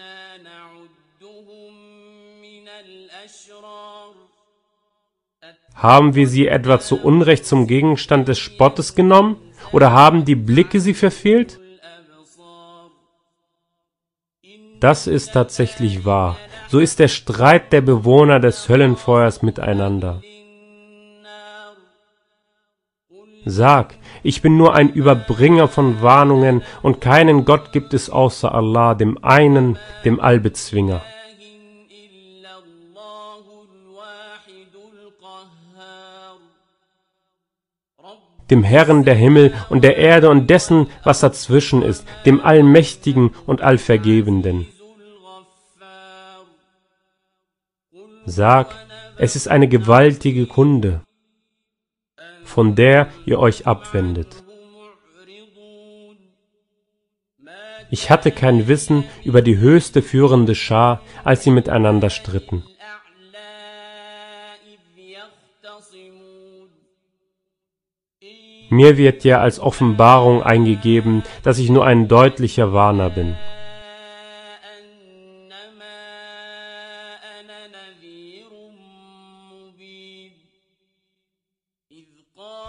[5.75, 9.37] Haben wir sie etwa zu Unrecht zum Gegenstand des Spottes genommen?
[9.73, 11.61] Oder haben die Blicke sie verfehlt?
[14.81, 16.37] Das ist tatsächlich wahr.
[16.69, 20.21] So ist der Streit der Bewohner des Höllenfeuers miteinander.
[23.49, 23.95] Sag,
[24.25, 29.23] ich bin nur ein Überbringer von Warnungen und keinen Gott gibt es außer Allah, dem
[29.23, 31.01] einen, dem Allbezwinger.
[38.51, 43.63] Dem Herrn der Himmel und der Erde und dessen, was dazwischen ist, dem Allmächtigen und
[43.63, 44.67] Allvergebenden.
[48.25, 48.75] Sag,
[49.19, 51.03] es ist eine gewaltige Kunde,
[52.45, 54.43] von der ihr euch abwendet.
[57.89, 62.65] Ich hatte kein Wissen über die höchste führende Schar, als sie miteinander stritten.
[68.69, 73.37] Mir wird ja als Offenbarung eingegeben, dass ich nur ein deutlicher Warner bin.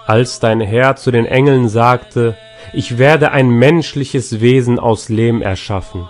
[0.05, 2.37] Als dein Herr zu den Engeln sagte,
[2.73, 6.07] ich werde ein menschliches Wesen aus Lehm erschaffen.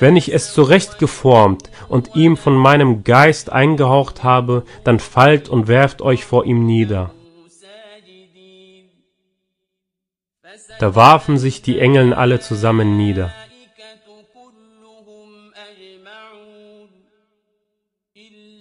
[0.00, 5.66] Wenn ich es zurecht geformt und ihm von meinem Geist eingehaucht habe, dann fallt und
[5.66, 7.10] werft euch vor ihm nieder.
[10.78, 13.32] Da warfen sich die Engeln alle zusammen nieder.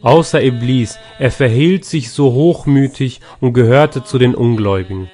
[0.01, 5.09] Außer Iblis, er verhielt sich so hochmütig und gehörte zu den Ungläubigen.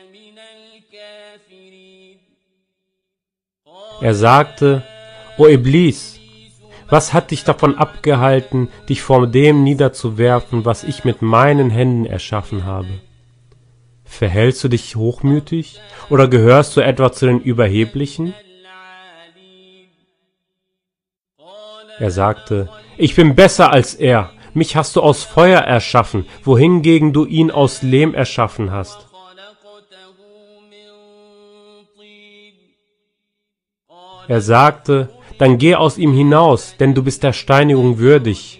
[4.01, 4.83] Er sagte,
[5.37, 6.19] O Iblis,
[6.89, 12.65] was hat dich davon abgehalten, dich vor dem niederzuwerfen, was ich mit meinen Händen erschaffen
[12.65, 13.01] habe?
[14.05, 15.81] Verhältst du dich hochmütig
[16.11, 18.35] oder gehörst du etwa zu den Überheblichen?
[21.97, 27.25] Er sagte, ich bin besser als er, mich hast du aus Feuer erschaffen, wohingegen du
[27.25, 29.07] ihn aus Lehm erschaffen hast.
[34.27, 38.59] Er sagte, dann geh aus ihm hinaus, denn du bist der Steinigung würdig.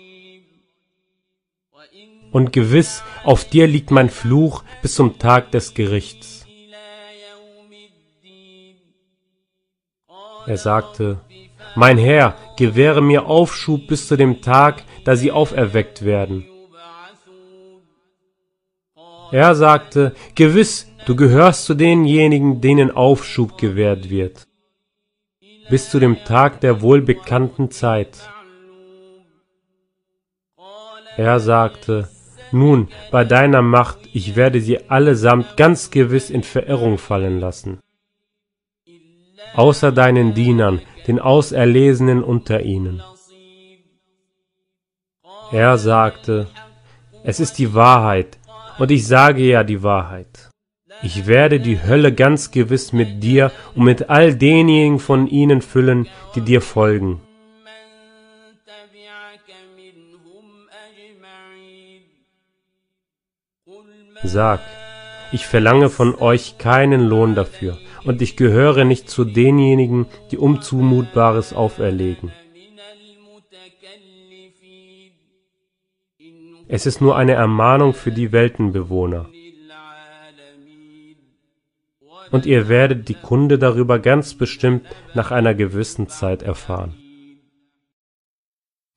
[2.32, 6.46] Und gewiss, auf dir liegt mein Fluch bis zum Tag des Gerichts.
[10.48, 11.22] Er sagte,
[11.76, 16.46] Mein Herr, gewähre mir Aufschub bis zu dem Tag, da sie auferweckt werden.
[19.32, 24.48] Er sagte, Gewiss, du gehörst zu denjenigen, denen Aufschub gewährt wird
[25.70, 28.30] bis zu dem Tag der wohlbekannten Zeit.
[31.18, 32.10] Er sagte,
[32.52, 37.80] nun, bei deiner Macht, ich werde sie allesamt ganz gewiss in Verirrung fallen lassen.
[39.56, 43.02] Außer deinen Dienern, den Auserlesenen unter ihnen.
[45.52, 46.48] Er sagte,
[47.24, 48.40] es ist die Wahrheit,
[48.80, 50.50] und ich sage ja die Wahrheit.
[51.04, 56.08] Ich werde die Hölle ganz gewiss mit dir und mit all denjenigen von ihnen füllen,
[56.34, 57.20] die dir folgen.
[64.24, 64.62] Sag,
[65.34, 71.54] ich verlange von euch keinen Lohn dafür, und ich gehöre nicht zu denjenigen, die Unzumutbares
[71.54, 72.32] auferlegen.
[76.70, 79.30] Es ist nur eine Ermahnung für die Weltenbewohner.
[82.34, 86.96] Und ihr werdet die Kunde darüber ganz bestimmt nach einer gewissen Zeit erfahren.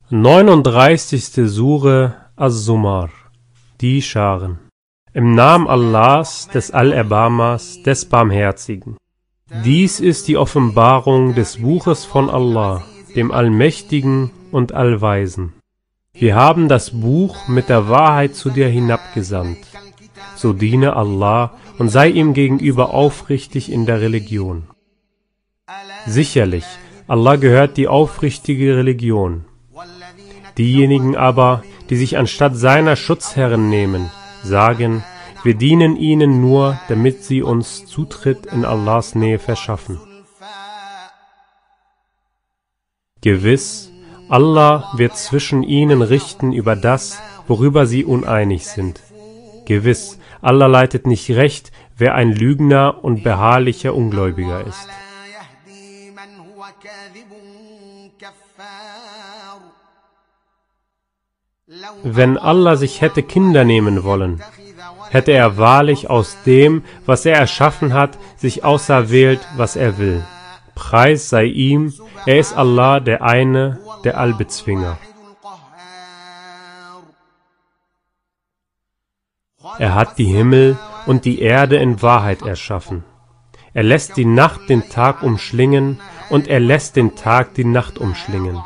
[0.08, 1.46] 39.
[1.46, 3.10] Sure Az-Zumar
[3.82, 4.58] Die Scharen
[5.12, 8.96] Im Namen Allahs, des Allerbarmers, des Barmherzigen.
[9.64, 12.84] Dies ist die Offenbarung des Buches von Allah,
[13.14, 15.52] dem Allmächtigen und Allweisen.
[16.14, 19.65] Wir haben das Buch mit der Wahrheit zu dir hinabgesandt.
[20.34, 24.64] So diene Allah und sei ihm gegenüber aufrichtig in der Religion.
[26.06, 26.64] Sicherlich,
[27.08, 29.44] Allah gehört die aufrichtige Religion.
[30.58, 34.10] Diejenigen aber, die sich anstatt seiner Schutzherren nehmen,
[34.42, 35.04] sagen,
[35.42, 40.00] wir dienen ihnen nur, damit sie uns Zutritt in Allahs Nähe verschaffen.
[43.20, 43.92] Gewiss,
[44.28, 49.00] Allah wird zwischen ihnen richten über das, worüber sie uneinig sind.
[49.66, 54.88] Gewiss, Allah leitet nicht recht, wer ein Lügner und beharrlicher Ungläubiger ist.
[62.02, 64.42] Wenn Allah sich hätte Kinder nehmen wollen,
[65.10, 70.24] hätte er wahrlich aus dem, was er erschaffen hat, sich auserwählt, was er will.
[70.74, 71.92] Preis sei ihm,
[72.26, 74.98] er ist Allah der eine, der Allbezwinger.
[79.78, 83.04] Er hat die Himmel und die Erde in Wahrheit erschaffen.
[83.74, 86.00] Er lässt die Nacht den Tag umschlingen
[86.30, 88.58] und er lässt den Tag die Nacht umschlingen.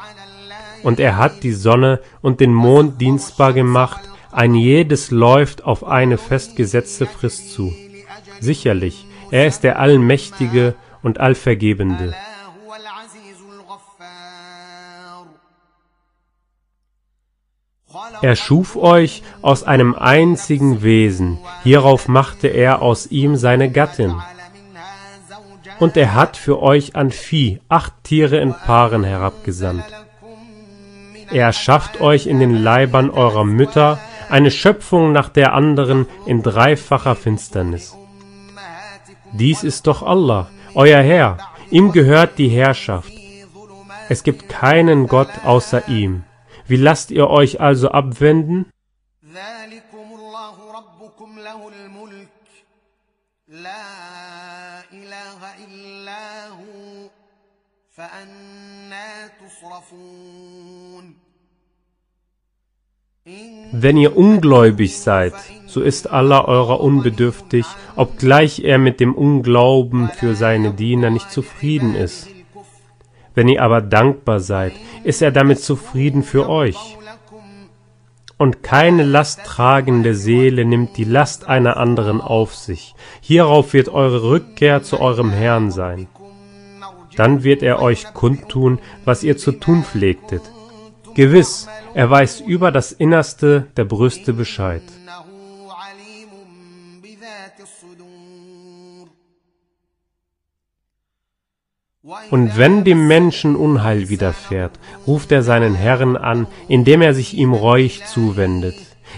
[0.83, 4.01] Und er hat die Sonne und den Mond dienstbar gemacht,
[4.33, 7.75] ein jedes läuft auf eine festgesetzte Frist zu.
[8.39, 12.15] Sicherlich, er ist der Allmächtige und Allvergebende.
[18.23, 24.15] Er schuf euch aus einem einzigen Wesen, hierauf machte er aus ihm seine Gattin.
[25.79, 29.85] Und er hat für euch an Vieh acht Tiere in Paaren herabgesandt.
[31.33, 33.99] Er schafft euch in den Leibern eurer Mütter
[34.29, 37.97] eine Schöpfung nach der anderen in dreifacher Finsternis.
[39.33, 41.39] Dies ist doch Allah, euer Herr,
[41.71, 43.13] ihm gehört die Herrschaft.
[44.09, 46.25] Es gibt keinen Gott außer ihm.
[46.71, 48.67] Wie lasst ihr euch also abwenden?
[63.73, 65.35] Wenn ihr ungläubig seid,
[65.67, 67.67] so ist Allah eurer unbedürftig,
[67.97, 72.29] obgleich er mit dem Unglauben für seine Diener nicht zufrieden ist.
[73.41, 76.99] Wenn ihr aber dankbar seid, ist er damit zufrieden für euch.
[78.37, 82.95] Und keine lasttragende Seele nimmt die Last einer anderen auf sich.
[83.23, 86.07] Hierauf wird eure Rückkehr zu eurem Herrn sein.
[87.17, 90.43] Dann wird er euch kundtun, was ihr zu tun pflegtet.
[91.15, 94.83] Gewiss, er weiß über das Innerste der Brüste Bescheid.
[102.31, 104.73] Und wenn dem Menschen Unheil widerfährt,
[105.07, 108.75] ruft er seinen Herrn an, indem er sich ihm reuig zuwendet.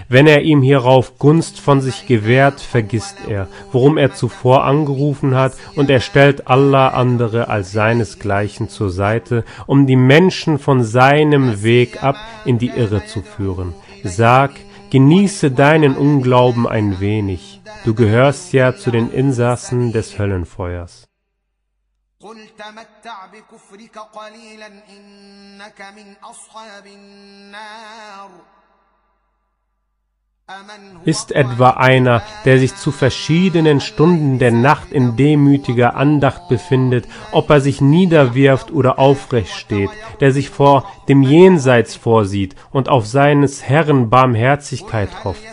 [0.09, 5.53] Wenn er ihm hierauf Gunst von sich gewährt, vergisst er, worum er zuvor angerufen hat,
[5.77, 12.03] und er stellt Allah andere als seinesgleichen zur Seite, um die Menschen von seinem Weg
[12.03, 13.75] ab in die Irre zu führen.
[14.03, 14.53] Sag,
[14.91, 21.12] genieße deinen Unglauben ein wenig, du gehörst ja zu den Insassen des Höllenfeuers.
[22.22, 28.30] قل تمتع بكفرك قليلا إنك من أصحاب النار
[31.04, 37.50] Ist etwa einer, der sich zu verschiedenen Stunden der Nacht in demütiger Andacht befindet, ob
[37.50, 39.90] er sich niederwirft oder aufrecht steht,
[40.22, 45.44] der sich vor dem Jenseits vorsieht und auf seines Herrn Barmherzigkeit hofft?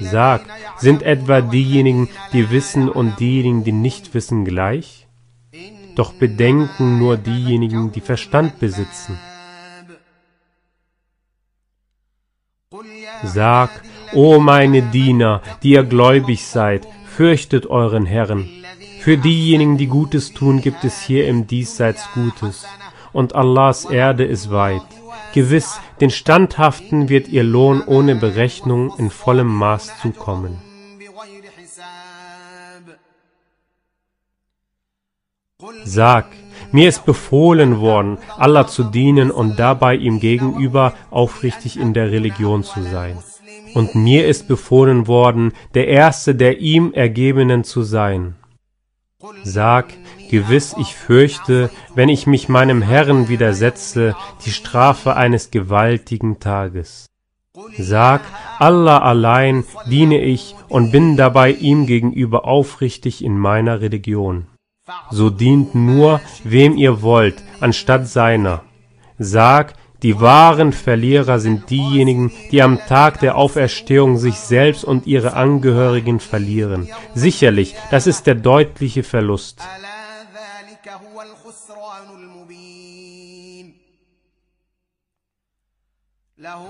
[0.00, 0.42] Sag,
[0.76, 4.99] sind etwa diejenigen, die wissen und diejenigen, die nicht wissen, gleich?
[5.95, 9.17] Doch bedenken nur diejenigen, die Verstand besitzen.
[13.23, 13.69] Sag,
[14.13, 18.49] O meine Diener, die ihr gläubig seid, fürchtet euren Herrn.
[18.99, 22.65] Für diejenigen, die Gutes tun, gibt es hier im Diesseits Gutes,
[23.13, 24.83] und Allahs Erde ist weit.
[25.33, 30.70] Gewiss, den Standhaften wird ihr Lohn ohne Berechnung in vollem Maß zukommen.
[35.83, 36.27] Sag,
[36.71, 42.63] mir ist befohlen worden, Allah zu dienen und dabei ihm gegenüber aufrichtig in der Religion
[42.63, 43.17] zu sein.
[43.73, 48.35] Und mir ist befohlen worden, der Erste der ihm Ergebenen zu sein.
[49.43, 49.93] Sag,
[50.29, 54.15] gewiss ich fürchte, wenn ich mich meinem Herrn widersetze,
[54.45, 57.07] die Strafe eines gewaltigen Tages.
[57.77, 58.21] Sag,
[58.59, 64.47] Allah allein diene ich und bin dabei ihm gegenüber aufrichtig in meiner Religion.
[65.11, 68.63] So dient nur, wem ihr wollt, anstatt seiner.
[69.17, 69.73] Sag,
[70.03, 76.19] die wahren Verlierer sind diejenigen, die am Tag der Auferstehung sich selbst und ihre Angehörigen
[76.19, 76.89] verlieren.
[77.13, 79.61] Sicherlich, das ist der deutliche Verlust.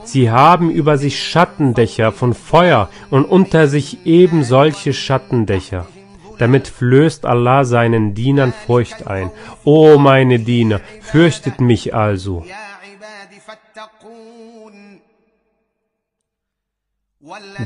[0.04, 5.88] Sie haben über sich Schattendächer von Feuer und unter sich eben solche Schattendächer.
[6.42, 9.30] Damit flößt Allah seinen Dienern Furcht ein.
[9.64, 12.44] O meine Diener, fürchtet mich also.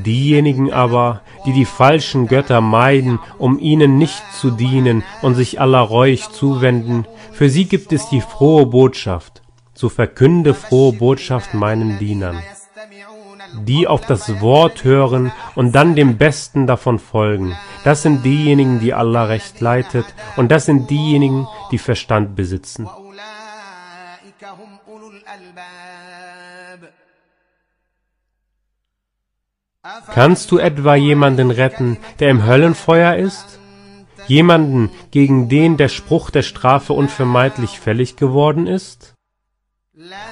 [0.06, 5.80] Diejenigen aber, die die falschen Götter meiden, um ihnen nicht zu dienen und sich aller
[5.80, 9.42] reuig zuwenden, für sie gibt es die frohe Botschaft.
[9.74, 12.42] So verkünde frohe Botschaft meinen Dienern,
[13.64, 17.56] die auf das Wort hören und dann dem Besten davon folgen.
[17.84, 22.88] Das sind diejenigen, die Allah recht leitet, und das sind diejenigen, die Verstand besitzen.
[30.14, 33.60] Kannst du etwa jemanden retten, der im Höllenfeuer ist?
[34.28, 39.14] Jemanden, gegen den der Spruch der Strafe unvermeidlich fällig geworden ist?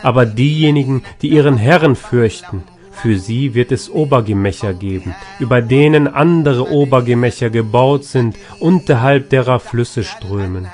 [0.02, 2.64] Aber diejenigen, die ihren Herrn fürchten,
[2.94, 10.04] für sie wird es Obergemächer geben, über denen andere Obergemächer gebaut sind, unterhalb derer Flüsse
[10.04, 10.68] strömen.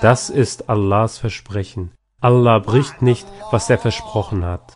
[0.00, 1.90] Das ist Allahs Versprechen.
[2.20, 4.72] Allah bricht nicht, was er versprochen hat.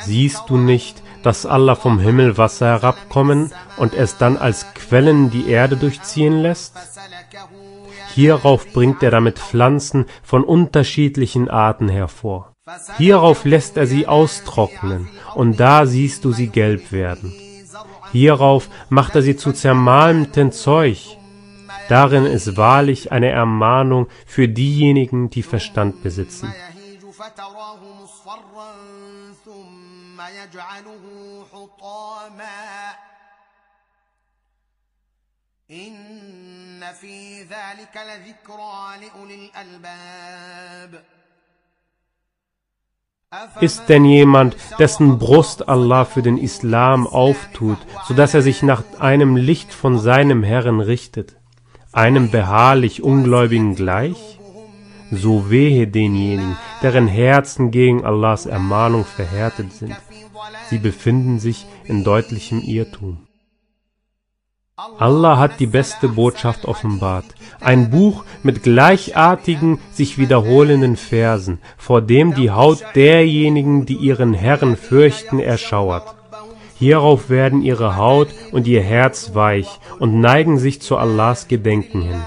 [0.00, 5.48] Siehst du nicht, dass Allah vom Himmel Wasser herabkommen und es dann als Quellen die
[5.48, 6.74] Erde durchziehen lässt?
[8.17, 12.53] Hierauf bringt er damit Pflanzen von unterschiedlichen Arten hervor.
[12.97, 17.33] Hierauf lässt er sie austrocknen, und da siehst du sie gelb werden.
[18.11, 21.17] Hierauf macht er sie zu zermalmtem Zeug.
[21.89, 26.53] Darin ist wahrlich eine Ermahnung für diejenigen, die Verstand besitzen.
[30.43, 32.95] يجعله حطاما
[35.71, 41.03] إن في ذلك لذكرى لأولي الألباب
[43.61, 48.83] Ist denn jemand, dessen Brust Allah für den Islam auftut, so dass er sich nach
[48.99, 51.35] einem Licht von seinem Herrn richtet,
[51.91, 54.39] einem beharrlich Ungläubigen gleich?
[55.09, 59.95] So wehe denjenigen, deren Herzen gegen Allahs Ermahnung verhärtet sind.
[60.69, 63.26] Sie befinden sich in deutlichem Irrtum.
[64.98, 67.24] Allah hat die beste Botschaft offenbart,
[67.60, 74.76] ein Buch mit gleichartigen, sich wiederholenden Versen, vor dem die Haut derjenigen, die ihren Herrn
[74.76, 76.14] fürchten, erschauert.
[76.76, 79.68] Hierauf werden ihre Haut und ihr Herz weich
[79.98, 82.22] und neigen sich zu Allahs Gedenken hin.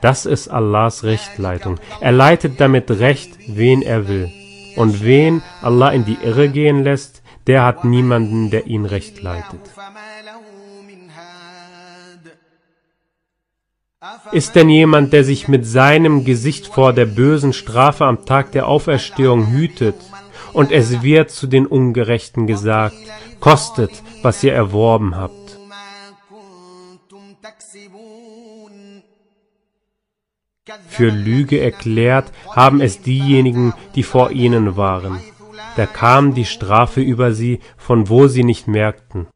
[0.00, 1.78] Das ist Allahs Rechtleitung.
[2.00, 4.28] Er leitet damit recht, wen er will.
[4.74, 9.60] Und wen Allah in die Irre gehen lässt, der hat niemanden, der ihn recht leitet.
[14.32, 18.68] Ist denn jemand, der sich mit seinem Gesicht vor der bösen Strafe am Tag der
[18.68, 19.96] Auferstehung hütet,
[20.52, 22.96] und es wird zu den Ungerechten gesagt,
[23.40, 23.90] kostet,
[24.22, 25.58] was ihr erworben habt.
[30.88, 35.20] Für Lüge erklärt haben es diejenigen, die vor ihnen waren
[35.76, 39.28] da kam die Strafe über sie, von wo sie nicht merkten.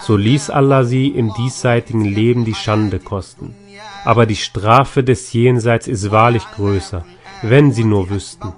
[0.00, 3.54] So ließ Allah sie im diesseitigen Leben die Schande kosten.
[4.04, 7.04] Aber die Strafe des Jenseits ist wahrlich größer,
[7.42, 8.52] wenn sie nur wüssten.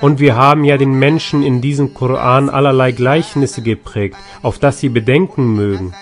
[0.00, 4.88] Und wir haben ja den Menschen in diesem Koran allerlei Gleichnisse geprägt, auf dass sie
[4.88, 5.94] bedenken mögen.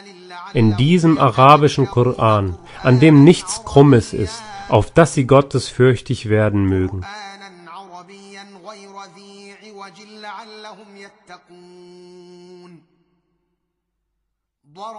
[0.53, 7.03] in diesem arabischen Koran, an dem nichts Krummes ist, auf dass sie gottesfürchtig werden mögen.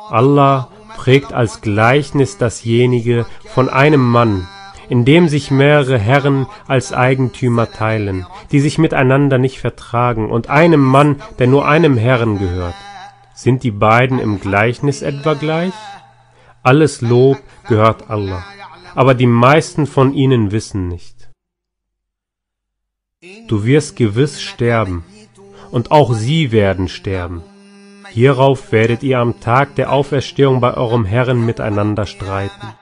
[0.09, 4.47] Allah prägt als Gleichnis dasjenige von einem Mann,
[4.89, 10.82] in dem sich mehrere Herren als Eigentümer teilen, die sich miteinander nicht vertragen, und einem
[10.82, 12.75] Mann, der nur einem Herren gehört.
[13.34, 15.73] Sind die beiden im Gleichnis etwa gleich?
[16.61, 18.43] Alles Lob gehört Allah,
[18.93, 21.29] aber die meisten von ihnen wissen nicht.
[23.47, 25.05] Du wirst gewiss sterben,
[25.71, 27.43] und auch sie werden sterben.
[28.14, 32.76] Hierauf werdet ihr am Tag der Auferstehung bei eurem Herrn miteinander streiten.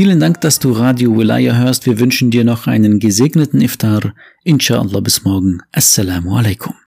[0.00, 1.84] Vielen Dank, dass du Radio Wilaya hörst.
[1.84, 4.14] Wir wünschen dir noch einen gesegneten Iftar.
[4.44, 5.60] Inshallah bis morgen.
[5.72, 6.72] Assalamu alaikum.